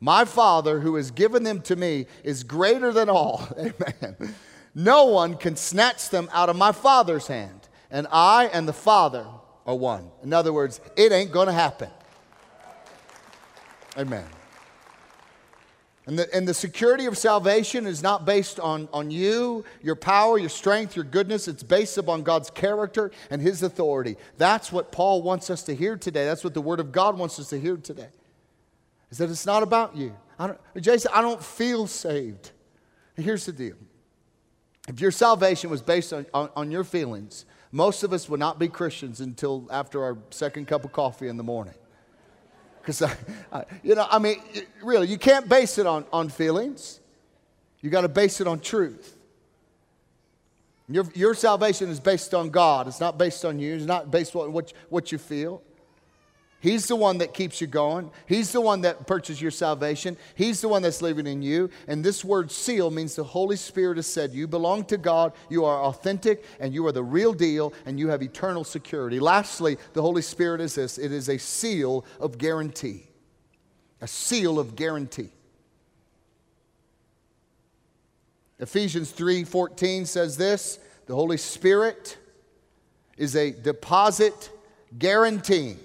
My 0.00 0.24
Father, 0.24 0.80
who 0.80 0.94
has 0.96 1.10
given 1.10 1.42
them 1.42 1.60
to 1.62 1.76
me, 1.76 2.06
is 2.24 2.42
greater 2.42 2.90
than 2.92 3.10
all. 3.10 3.46
Amen. 3.58 4.34
No 4.74 5.04
one 5.06 5.36
can 5.36 5.56
snatch 5.56 6.08
them 6.08 6.30
out 6.32 6.48
of 6.48 6.56
my 6.56 6.72
Father's 6.72 7.26
hand. 7.26 7.68
And 7.90 8.06
I 8.10 8.46
and 8.46 8.66
the 8.66 8.72
Father 8.72 9.26
are 9.66 9.74
one. 9.74 10.10
In 10.22 10.32
other 10.32 10.52
words, 10.52 10.80
it 10.96 11.12
ain't 11.12 11.32
going 11.32 11.48
to 11.48 11.52
happen. 11.52 11.90
Amen. 13.98 14.24
And 16.10 16.18
the, 16.18 16.34
and 16.34 16.48
the 16.48 16.54
security 16.54 17.06
of 17.06 17.16
salvation 17.16 17.86
is 17.86 18.02
not 18.02 18.24
based 18.24 18.58
on, 18.58 18.88
on 18.92 19.12
you, 19.12 19.64
your 19.80 19.94
power, 19.94 20.38
your 20.38 20.48
strength, 20.48 20.96
your 20.96 21.04
goodness. 21.04 21.46
It's 21.46 21.62
based 21.62 21.96
upon 21.98 22.24
God's 22.24 22.50
character 22.50 23.12
and 23.30 23.40
His 23.40 23.62
authority. 23.62 24.16
That's 24.36 24.72
what 24.72 24.90
Paul 24.90 25.22
wants 25.22 25.50
us 25.50 25.62
to 25.62 25.72
hear 25.72 25.96
today. 25.96 26.24
That's 26.24 26.42
what 26.42 26.52
the 26.52 26.60
Word 26.60 26.80
of 26.80 26.90
God 26.90 27.16
wants 27.16 27.38
us 27.38 27.50
to 27.50 27.60
hear 27.60 27.76
today. 27.76 28.08
Is 29.10 29.18
that 29.18 29.30
it's 29.30 29.46
not 29.46 29.62
about 29.62 29.94
you. 29.94 30.16
I 30.36 30.48
don't, 30.48 30.58
Jason, 30.80 31.12
I 31.14 31.22
don't 31.22 31.40
feel 31.40 31.86
saved. 31.86 32.50
Here's 33.14 33.46
the 33.46 33.52
deal 33.52 33.76
if 34.88 35.00
your 35.00 35.12
salvation 35.12 35.70
was 35.70 35.80
based 35.80 36.12
on, 36.12 36.26
on, 36.34 36.50
on 36.56 36.72
your 36.72 36.82
feelings, 36.82 37.44
most 37.70 38.02
of 38.02 38.12
us 38.12 38.28
would 38.28 38.40
not 38.40 38.58
be 38.58 38.66
Christians 38.66 39.20
until 39.20 39.68
after 39.70 40.02
our 40.02 40.18
second 40.30 40.66
cup 40.66 40.84
of 40.84 40.90
coffee 40.90 41.28
in 41.28 41.36
the 41.36 41.44
morning. 41.44 41.74
Because, 42.80 43.02
I, 43.52 43.64
you 43.82 43.94
know, 43.94 44.06
I 44.10 44.18
mean, 44.18 44.40
really, 44.82 45.08
you 45.08 45.18
can't 45.18 45.48
base 45.48 45.78
it 45.78 45.86
on, 45.86 46.04
on 46.12 46.28
feelings. 46.28 47.00
You 47.80 47.90
got 47.90 48.02
to 48.02 48.08
base 48.08 48.40
it 48.40 48.46
on 48.46 48.60
truth. 48.60 49.16
Your, 50.88 51.06
your 51.14 51.34
salvation 51.34 51.88
is 51.88 52.00
based 52.00 52.34
on 52.34 52.50
God. 52.50 52.88
It's 52.88 53.00
not 53.00 53.16
based 53.16 53.44
on 53.44 53.58
you. 53.60 53.76
It's 53.76 53.84
not 53.84 54.10
based 54.10 54.34
on 54.34 54.52
what, 54.52 54.72
what 54.88 55.12
you 55.12 55.18
feel. 55.18 55.62
He's 56.60 56.86
the 56.86 56.96
one 56.96 57.18
that 57.18 57.32
keeps 57.32 57.62
you 57.62 57.66
going. 57.66 58.10
He's 58.26 58.52
the 58.52 58.60
one 58.60 58.82
that 58.82 59.06
purchases 59.06 59.40
your 59.40 59.50
salvation. 59.50 60.18
He's 60.34 60.60
the 60.60 60.68
one 60.68 60.82
that's 60.82 61.00
living 61.00 61.26
in 61.26 61.40
you. 61.40 61.70
And 61.88 62.04
this 62.04 62.22
word 62.22 62.50
seal 62.50 62.90
means 62.90 63.16
the 63.16 63.24
Holy 63.24 63.56
Spirit 63.56 63.96
has 63.96 64.06
said, 64.06 64.34
You 64.34 64.46
belong 64.46 64.84
to 64.86 64.98
God, 64.98 65.32
you 65.48 65.64
are 65.64 65.82
authentic, 65.84 66.44
and 66.60 66.74
you 66.74 66.86
are 66.86 66.92
the 66.92 67.02
real 67.02 67.32
deal, 67.32 67.72
and 67.86 67.98
you 67.98 68.08
have 68.08 68.22
eternal 68.22 68.62
security. 68.62 69.18
Lastly, 69.18 69.78
the 69.94 70.02
Holy 70.02 70.20
Spirit 70.20 70.60
is 70.60 70.74
this 70.74 70.98
it 70.98 71.12
is 71.12 71.30
a 71.30 71.38
seal 71.38 72.04
of 72.20 72.36
guarantee. 72.36 73.04
A 74.02 74.06
seal 74.06 74.58
of 74.58 74.76
guarantee. 74.76 75.30
Ephesians 78.58 79.10
3:14 79.12 80.06
says 80.06 80.36
this, 80.36 80.78
the 81.06 81.14
Holy 81.14 81.38
Spirit 81.38 82.18
is 83.16 83.34
a 83.34 83.50
deposit 83.50 84.50
guaranteeing 84.98 85.78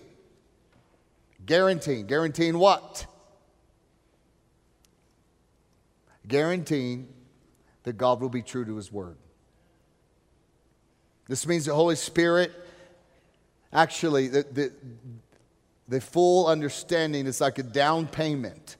Guaranteeing. 1.45 2.07
Guaranteeing 2.07 2.57
what? 2.57 3.05
Guaranteeing 6.27 7.07
that 7.83 7.93
God 7.93 8.19
will 8.19 8.29
be 8.29 8.41
true 8.41 8.65
to 8.65 8.75
his 8.75 8.91
word. 8.91 9.17
This 11.27 11.47
means 11.47 11.65
the 11.65 11.73
Holy 11.73 11.95
Spirit, 11.95 12.51
actually, 13.73 14.27
the, 14.27 14.45
the, 14.51 14.71
the 15.87 16.01
full 16.01 16.47
understanding 16.47 17.25
is 17.25 17.41
like 17.41 17.57
a 17.57 17.63
down 17.63 18.07
payment 18.07 18.77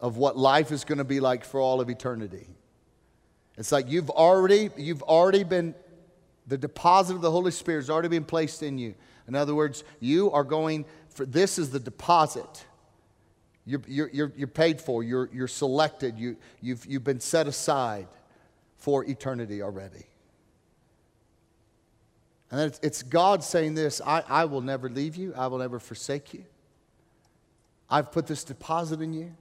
of 0.00 0.16
what 0.16 0.36
life 0.36 0.72
is 0.72 0.84
going 0.84 0.98
to 0.98 1.04
be 1.04 1.20
like 1.20 1.44
for 1.44 1.60
all 1.60 1.80
of 1.80 1.88
eternity. 1.88 2.46
It's 3.56 3.72
like 3.72 3.88
you've 3.88 4.10
already, 4.10 4.70
you've 4.76 5.02
already 5.02 5.44
been, 5.44 5.74
the 6.46 6.58
deposit 6.58 7.14
of 7.14 7.20
the 7.20 7.30
Holy 7.30 7.52
Spirit 7.52 7.82
has 7.82 7.90
already 7.90 8.08
been 8.08 8.24
placed 8.24 8.62
in 8.62 8.78
you. 8.78 8.94
In 9.28 9.34
other 9.34 9.54
words, 9.54 9.84
you 10.00 10.30
are 10.32 10.44
going 10.44 10.84
for 11.12 11.26
this 11.26 11.58
is 11.58 11.70
the 11.70 11.80
deposit. 11.80 12.64
You're, 13.64 13.82
you're, 13.86 14.32
you're 14.36 14.48
paid 14.48 14.80
for, 14.80 15.04
you're, 15.04 15.30
you're 15.32 15.48
selected, 15.48 16.18
you, 16.18 16.36
you've, 16.60 16.84
you've 16.84 17.04
been 17.04 17.20
set 17.20 17.46
aside 17.46 18.08
for 18.76 19.04
eternity 19.04 19.62
already. 19.62 20.06
And 22.50 22.60
it's, 22.60 22.80
it's 22.82 23.02
God 23.02 23.44
saying 23.44 23.74
this 23.74 24.00
I, 24.04 24.24
I 24.28 24.44
will 24.46 24.60
never 24.60 24.88
leave 24.88 25.16
you, 25.16 25.32
I 25.36 25.46
will 25.46 25.58
never 25.58 25.78
forsake 25.78 26.34
you. 26.34 26.44
I've 27.88 28.10
put 28.10 28.26
this 28.26 28.42
deposit 28.42 29.00
in 29.00 29.12
you. 29.12 29.34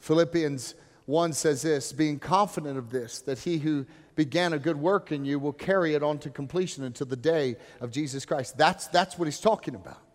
Philippians 0.00 0.74
1 1.06 1.32
says 1.32 1.62
this 1.62 1.92
being 1.92 2.18
confident 2.18 2.78
of 2.78 2.90
this, 2.90 3.20
that 3.20 3.38
he 3.38 3.58
who 3.58 3.86
began 4.16 4.52
a 4.52 4.58
good 4.58 4.76
work 4.76 5.12
in 5.12 5.24
you 5.24 5.38
will 5.38 5.52
carry 5.52 5.94
it 5.94 6.02
on 6.02 6.18
to 6.18 6.30
completion 6.30 6.82
until 6.82 7.06
the 7.06 7.16
day 7.16 7.56
of 7.80 7.92
Jesus 7.92 8.24
Christ. 8.24 8.58
That's, 8.58 8.88
that's 8.88 9.16
what 9.16 9.26
he's 9.26 9.40
talking 9.40 9.76
about. 9.76 10.07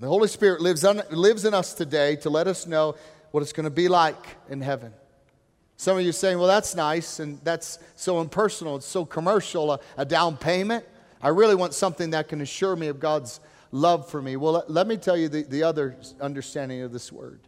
The 0.00 0.08
Holy 0.08 0.28
Spirit 0.28 0.62
lives, 0.62 0.82
on, 0.82 1.02
lives 1.10 1.44
in 1.44 1.52
us 1.52 1.74
today 1.74 2.16
to 2.16 2.30
let 2.30 2.46
us 2.46 2.66
know 2.66 2.96
what 3.32 3.42
it's 3.42 3.52
going 3.52 3.64
to 3.64 3.70
be 3.70 3.86
like 3.86 4.16
in 4.48 4.62
heaven. 4.62 4.94
Some 5.76 5.98
of 5.98 6.02
you 6.02 6.08
are 6.08 6.12
saying, 6.12 6.38
well, 6.38 6.48
that's 6.48 6.74
nice 6.74 7.20
and 7.20 7.38
that's 7.44 7.78
so 7.96 8.22
impersonal, 8.22 8.76
it's 8.76 8.86
so 8.86 9.04
commercial, 9.04 9.72
a, 9.72 9.80
a 9.98 10.06
down 10.06 10.38
payment. 10.38 10.86
I 11.22 11.28
really 11.28 11.54
want 11.54 11.74
something 11.74 12.10
that 12.10 12.28
can 12.28 12.40
assure 12.40 12.76
me 12.76 12.88
of 12.88 12.98
God's 12.98 13.40
love 13.72 14.08
for 14.08 14.22
me. 14.22 14.36
Well, 14.36 14.54
let, 14.54 14.70
let 14.70 14.86
me 14.86 14.96
tell 14.96 15.18
you 15.18 15.28
the, 15.28 15.42
the 15.42 15.64
other 15.64 15.96
understanding 16.18 16.80
of 16.80 16.92
this 16.92 17.12
word. 17.12 17.40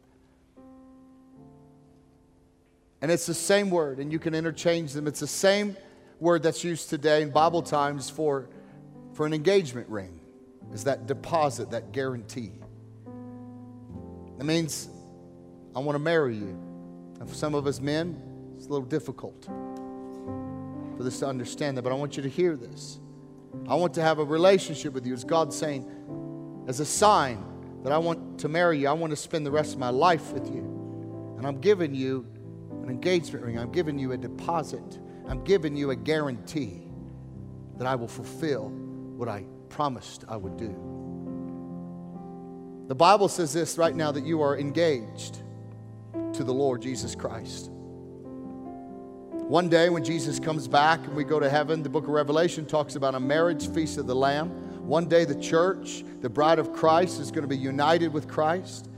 And 3.01 3.11
it's 3.11 3.27
the 3.27 3.35
same 3.35 3.71
word, 3.71 3.99
and 3.99 4.13
you 4.13 4.19
can 4.19 4.35
interchange 4.35 4.93
them. 4.93 5.07
It's 5.07 5.21
the 5.21 5.27
same 5.27 5.75
word 6.21 6.43
that's 6.43 6.63
used 6.63 6.91
today 6.91 7.23
in 7.23 7.31
Bible 7.31 7.63
times 7.63 8.11
for, 8.11 8.47
for 9.15 9.25
an 9.25 9.33
engagement 9.33 9.89
ring, 9.89 10.21
is 10.73 10.85
that 10.85 11.07
deposit, 11.07 11.71
that 11.71 11.93
guarantee. 11.93 12.53
It 14.39 14.45
means, 14.45 14.89
I 15.75 15.79
want 15.81 15.95
to 15.95 16.01
marry 16.01 16.37
you. 16.37 16.59
And 17.21 17.29
for 17.29 17.35
some 17.35 17.55
of 17.55 17.67
us 17.67 17.81
men, 17.81 18.21
it's 18.57 18.67
a 18.67 18.71
little 18.71 18.87
difficult 18.87 19.45
for 20.97 21.03
this 21.03 21.21
to 21.21 21.27
understand 21.27 21.77
that, 21.77 21.83
but 21.83 21.93
I 21.93 21.95
want 21.95 22.17
you 22.17 22.23
to 22.23 22.29
hear 22.29 22.57
this. 22.57 22.99
I 23.69 23.75
want 23.75 23.95
to 23.95 24.03
have 24.03 24.19
a 24.19 24.25
relationship 24.25 24.93
with 24.93 25.07
you. 25.07 25.13
It's 25.13 25.25
God 25.25 25.53
saying, 25.53 26.65
as 26.67 26.81
a 26.81 26.85
sign 26.85 27.45
that 27.83 27.93
I 27.93 27.99
want 27.99 28.41
to 28.41 28.49
marry 28.49 28.79
you, 28.79 28.89
I 28.89 28.93
want 28.93 29.11
to 29.11 29.17
spend 29.17 29.45
the 29.45 29.51
rest 29.51 29.75
of 29.75 29.79
my 29.79 29.91
life 29.91 30.33
with 30.33 30.47
you. 30.47 31.35
And 31.37 31.47
I'm 31.47 31.61
giving 31.61 31.95
you 31.95 32.27
an 32.83 32.89
engagement 32.89 33.45
ring, 33.45 33.59
I'm 33.59 33.73
giving 33.73 33.99
you 33.99 34.13
a 34.13 34.17
deposit, 34.17 34.99
I'm 35.29 35.45
giving 35.45 35.77
you 35.77 35.91
a 35.91 35.97
guarantee 35.97 36.83
that 37.79 37.87
I 37.87 37.95
will 37.95 38.09
fulfill 38.09 38.69
what 38.69 39.29
I 39.29 39.45
promised 39.73 40.25
I 40.29 40.37
would 40.37 40.57
do. 40.57 40.69
The 42.89 42.95
Bible 42.95 43.29
says 43.29 43.53
this 43.53 43.79
right 43.79 43.97
now 43.97 44.13
that 44.13 44.25
you 44.25 44.43
are 44.43 44.57
engaged 44.57 45.39
to 46.35 46.45
the 46.45 46.53
Lord 46.53 46.83
Jesus 46.83 47.15
Christ. 47.15 47.71
One 49.49 49.69
day 49.69 49.89
when 49.89 50.05
Jesus 50.05 50.39
comes 50.39 50.69
back 50.69 51.01
and 51.05 51.17
we 51.17 51.25
go 51.25 51.41
to 51.41 51.49
heaven, 51.51 51.83
the 51.83 51.89
book 51.89 52.05
of 52.05 52.11
Revelation 52.11 52.65
talks 52.65 52.95
about 52.95 53.15
a 53.15 53.21
marriage 53.21 53.69
feast 53.69 53.99
of 53.99 54.07
the 54.07 54.15
Lamb. 54.15 54.51
One 54.87 55.09
day 55.09 55.25
the 55.25 55.41
church, 55.41 56.05
the 56.21 56.29
bride 56.29 56.59
of 56.59 56.73
Christ, 56.73 57.19
is 57.21 57.31
going 57.31 57.43
to 57.43 57.49
be 57.49 57.57
united 57.57 58.13
with 58.13 58.29
Christ 58.29 58.89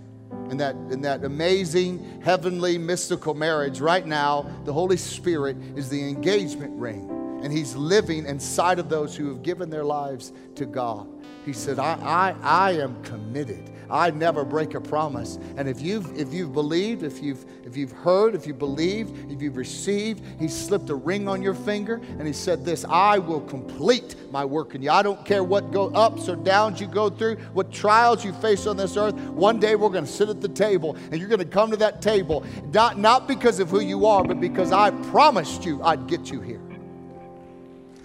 in 0.50 0.56
that, 0.58 0.74
in 0.90 1.00
that 1.02 1.24
amazing, 1.24 2.20
heavenly, 2.22 2.78
mystical 2.78 3.34
marriage. 3.34 3.80
Right 3.80 4.06
now, 4.06 4.50
the 4.64 4.72
Holy 4.72 4.96
Spirit 4.96 5.56
is 5.76 5.88
the 5.88 6.08
engagement 6.08 6.78
ring, 6.78 7.08
and 7.44 7.52
He's 7.52 7.76
living 7.76 8.24
inside 8.24 8.78
of 8.78 8.88
those 8.88 9.14
who 9.14 9.28
have 9.28 9.42
given 9.42 9.68
their 9.68 9.84
lives 9.84 10.32
to 10.54 10.64
God. 10.64 11.06
He 11.44 11.52
said, 11.52 11.78
I, 11.78 11.98
I, 12.02 12.34
I 12.42 12.70
am 12.72 13.02
committed. 13.02 13.70
I 13.90 14.10
never 14.12 14.46
break 14.46 14.72
a 14.72 14.80
promise. 14.80 15.38
And 15.58 15.68
if 15.68 15.82
you've, 15.82 16.18
if 16.18 16.32
you've 16.32 16.54
believed, 16.54 17.02
if 17.02 17.22
you've, 17.22 17.44
if 17.62 17.76
you've 17.76 17.92
heard, 17.92 18.34
if 18.34 18.46
you 18.46 18.54
believed, 18.54 19.30
if 19.30 19.42
you've 19.42 19.58
received, 19.58 20.24
He 20.40 20.48
slipped 20.48 20.88
a 20.88 20.94
ring 20.94 21.28
on 21.28 21.42
your 21.42 21.52
finger 21.52 22.00
and 22.18 22.26
He 22.26 22.32
said, 22.32 22.64
This, 22.64 22.86
I 22.88 23.18
will 23.18 23.42
complete 23.42 24.16
my 24.30 24.42
work 24.42 24.74
in 24.74 24.80
you. 24.80 24.90
I 24.90 25.02
don't 25.02 25.22
care 25.26 25.44
what 25.44 25.70
go 25.70 25.88
ups 25.88 26.30
or 26.30 26.36
downs 26.36 26.80
you 26.80 26.86
go 26.86 27.10
through, 27.10 27.36
what 27.52 27.70
trials 27.70 28.24
you 28.24 28.32
face 28.32 28.66
on 28.66 28.78
this 28.78 28.96
earth. 28.96 29.14
One 29.14 29.60
day 29.60 29.76
we're 29.76 29.90
going 29.90 30.06
to 30.06 30.10
sit 30.10 30.30
at 30.30 30.40
the 30.40 30.48
table 30.48 30.96
and 31.10 31.20
you're 31.20 31.28
going 31.28 31.40
to 31.40 31.44
come 31.44 31.70
to 31.72 31.76
that 31.76 32.00
table, 32.00 32.42
not, 32.72 32.98
not 32.98 33.28
because 33.28 33.60
of 33.60 33.68
who 33.68 33.80
you 33.80 34.06
are, 34.06 34.24
but 34.24 34.40
because 34.40 34.72
I 34.72 34.92
promised 35.10 35.66
you 35.66 35.82
I'd 35.82 36.06
get 36.06 36.30
you 36.30 36.40
here. 36.40 36.63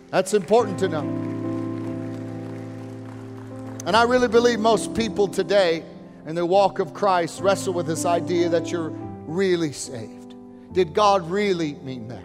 That's 0.10 0.34
important 0.34 0.80
to 0.80 0.88
know. 0.88 1.02
And 3.86 3.96
I 3.96 4.04
really 4.04 4.28
believe 4.28 4.60
most 4.60 4.94
people 4.94 5.28
today 5.28 5.84
in 6.26 6.36
their 6.36 6.46
walk 6.46 6.80
of 6.80 6.94
Christ 6.94 7.42
wrestle 7.42 7.74
with 7.74 7.88
this 7.88 8.06
idea 8.06 8.50
that 8.50 8.72
you're 8.72 8.90
really 8.90 9.72
saved. 9.72 10.36
Did 10.74 10.94
God 10.94 11.30
really 11.30 11.74
mean 11.76 12.08
that? 12.10 12.24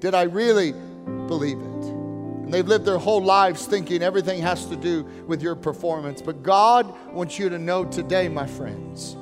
Did 0.00 0.14
I 0.14 0.22
really 0.22 0.72
believe 0.72 1.58
it? 1.58 1.64
And 1.64 2.52
they've 2.52 2.66
lived 2.66 2.84
their 2.84 2.98
whole 2.98 3.22
lives 3.22 3.66
thinking 3.66 4.02
everything 4.02 4.40
has 4.42 4.66
to 4.66 4.76
do 4.76 5.02
with 5.26 5.42
your 5.42 5.54
performance. 5.54 6.20
But 6.22 6.42
God 6.42 6.94
wants 7.12 7.38
you 7.38 7.48
to 7.48 7.58
know 7.58 7.84
today, 7.84 8.28
my 8.28 8.46
friends, 8.46 9.16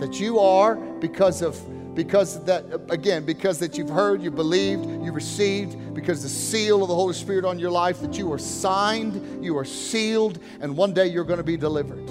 that 0.00 0.20
you 0.20 0.38
are 0.38 0.76
because 0.76 1.42
of 1.42 1.56
because 1.94 2.42
that 2.44 2.64
again 2.88 3.24
because 3.24 3.58
that 3.58 3.76
you've 3.76 3.90
heard 3.90 4.22
you 4.22 4.30
believed 4.30 4.84
you 5.04 5.12
received 5.12 5.94
because 5.94 6.22
the 6.22 6.28
seal 6.28 6.82
of 6.82 6.88
the 6.88 6.94
holy 6.94 7.12
spirit 7.12 7.44
on 7.44 7.58
your 7.58 7.70
life 7.70 8.00
that 8.00 8.16
you 8.16 8.32
are 8.32 8.38
signed 8.38 9.44
you 9.44 9.56
are 9.58 9.64
sealed 9.64 10.38
and 10.60 10.74
one 10.76 10.94
day 10.94 11.06
you're 11.06 11.24
going 11.24 11.38
to 11.38 11.44
be 11.44 11.56
delivered. 11.56 12.06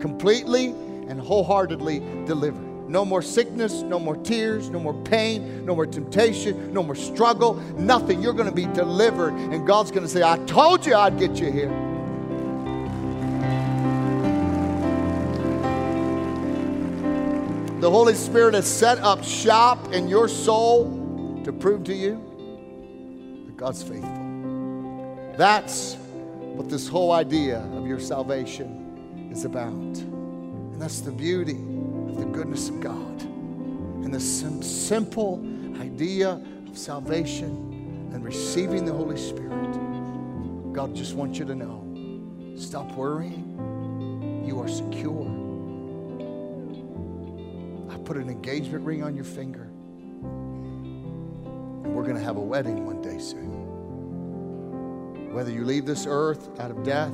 Completely 0.00 0.66
and 0.66 1.20
wholeheartedly 1.20 2.00
delivered. 2.24 2.88
No 2.88 3.04
more 3.04 3.22
sickness 3.22 3.82
no 3.82 3.98
more 3.98 4.16
tears 4.16 4.70
no 4.70 4.78
more 4.78 4.94
pain 5.04 5.64
no 5.64 5.74
more 5.74 5.86
temptation 5.86 6.72
no 6.72 6.82
more 6.82 6.94
struggle 6.94 7.54
nothing. 7.76 8.22
You're 8.22 8.34
going 8.34 8.48
to 8.48 8.54
be 8.54 8.66
delivered 8.66 9.32
and 9.32 9.66
god's 9.66 9.90
going 9.90 10.02
to 10.02 10.08
say 10.08 10.22
i 10.22 10.38
told 10.46 10.86
you 10.86 10.94
i'd 10.94 11.18
get 11.18 11.36
you 11.36 11.50
here 11.50 11.89
The 17.80 17.90
Holy 17.90 18.14
Spirit 18.14 18.52
has 18.52 18.66
set 18.66 18.98
up 18.98 19.24
shop 19.24 19.94
in 19.94 20.06
your 20.06 20.28
soul 20.28 21.40
to 21.44 21.50
prove 21.50 21.82
to 21.84 21.94
you 21.94 23.42
that 23.46 23.56
God's 23.56 23.82
faithful. 23.82 25.32
That's 25.38 25.94
what 25.94 26.68
this 26.68 26.86
whole 26.86 27.12
idea 27.12 27.60
of 27.72 27.86
your 27.86 27.98
salvation 27.98 29.30
is 29.32 29.46
about. 29.46 29.72
And 29.72 30.78
that's 30.78 31.00
the 31.00 31.10
beauty 31.10 31.56
of 31.56 32.18
the 32.18 32.26
goodness 32.26 32.68
of 32.68 32.80
God 32.80 33.22
and 33.22 34.12
the 34.12 34.20
sim- 34.20 34.62
simple 34.62 35.42
idea 35.80 36.32
of 36.68 36.76
salvation 36.76 38.10
and 38.12 38.22
receiving 38.22 38.84
the 38.84 38.92
Holy 38.92 39.16
Spirit. 39.16 39.72
God 40.74 40.94
just 40.94 41.14
wants 41.14 41.38
you 41.38 41.46
to 41.46 41.54
know 41.54 42.56
stop 42.58 42.92
worrying. 42.92 44.44
You 44.46 44.60
are 44.60 44.68
secure 44.68 45.39
put 48.10 48.16
an 48.16 48.28
engagement 48.28 48.84
ring 48.84 49.04
on 49.04 49.14
your 49.14 49.22
finger. 49.22 49.70
And 51.84 51.94
we're 51.94 52.02
going 52.02 52.16
to 52.16 52.22
have 52.22 52.38
a 52.38 52.40
wedding 52.40 52.84
one 52.84 53.00
day 53.00 53.20
soon. 53.20 53.52
Whether 55.32 55.52
you 55.52 55.64
leave 55.64 55.86
this 55.86 56.06
earth 56.08 56.58
out 56.58 56.72
of 56.72 56.82
death 56.82 57.12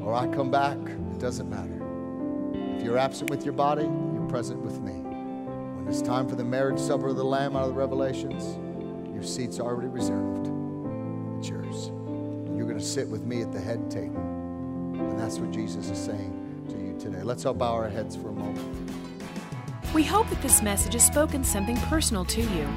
or 0.00 0.14
I 0.14 0.26
come 0.28 0.50
back, 0.50 0.78
it 0.78 1.18
doesn't 1.18 1.50
matter. 1.50 1.82
If 2.78 2.82
you're 2.82 2.96
absent 2.96 3.28
with 3.28 3.44
your 3.44 3.52
body, 3.52 3.82
you're 3.82 4.26
present 4.30 4.62
with 4.62 4.80
me. 4.80 4.92
When 4.92 5.86
it's 5.86 6.00
time 6.00 6.26
for 6.26 6.36
the 6.36 6.44
marriage 6.44 6.80
supper 6.80 7.08
of 7.08 7.16
the 7.16 7.24
Lamb 7.24 7.56
out 7.56 7.64
of 7.64 7.74
the 7.74 7.74
Revelations, 7.74 8.56
your 9.12 9.22
seat's 9.22 9.60
already 9.60 9.88
reserved. 9.88 10.50
It's 11.40 11.50
yours. 11.50 11.88
You're 12.56 12.64
going 12.64 12.78
to 12.78 12.82
sit 12.82 13.06
with 13.06 13.26
me 13.26 13.42
at 13.42 13.52
the 13.52 13.60
head 13.60 13.90
table. 13.90 14.22
And 14.94 15.20
that's 15.20 15.38
what 15.40 15.50
Jesus 15.50 15.90
is 15.90 15.98
saying 15.98 16.40
to 16.70 16.78
you 16.78 16.98
today. 16.98 17.22
Let's 17.22 17.44
all 17.44 17.52
bow 17.52 17.74
our 17.74 17.90
heads 17.90 18.16
for 18.16 18.30
a 18.30 18.32
moment. 18.32 18.83
We 19.94 20.02
hope 20.02 20.28
that 20.30 20.42
this 20.42 20.60
message 20.60 20.94
has 20.94 21.06
spoken 21.06 21.44
something 21.44 21.76
personal 21.82 22.24
to 22.24 22.40
you. 22.40 22.68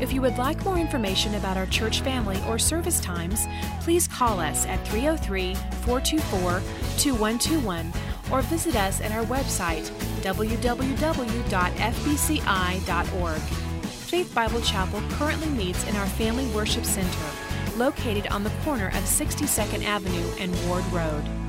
If 0.00 0.12
you 0.12 0.20
would 0.20 0.38
like 0.38 0.64
more 0.64 0.78
information 0.78 1.34
about 1.34 1.56
our 1.56 1.66
church 1.66 2.00
family 2.00 2.40
or 2.48 2.60
service 2.60 3.00
times, 3.00 3.40
please 3.80 4.06
call 4.06 4.38
us 4.38 4.66
at 4.66 4.86
303 4.86 5.56
424 5.82 6.62
2121 6.96 7.92
or 8.30 8.42
visit 8.42 8.76
us 8.76 9.00
at 9.00 9.10
our 9.10 9.24
website 9.24 9.90
www.fbci.org. 10.22 10.60
Faith 13.90 14.34
Bible 14.34 14.60
Chapel 14.60 15.02
currently 15.10 15.48
meets 15.48 15.88
in 15.88 15.96
our 15.96 16.06
Family 16.06 16.46
Worship 16.52 16.84
Center, 16.84 17.26
located 17.76 18.28
on 18.28 18.44
the 18.44 18.52
corner 18.64 18.88
of 18.88 19.02
62nd 19.02 19.84
Avenue 19.84 20.30
and 20.38 20.54
Ward 20.68 20.84
Road. 20.92 21.39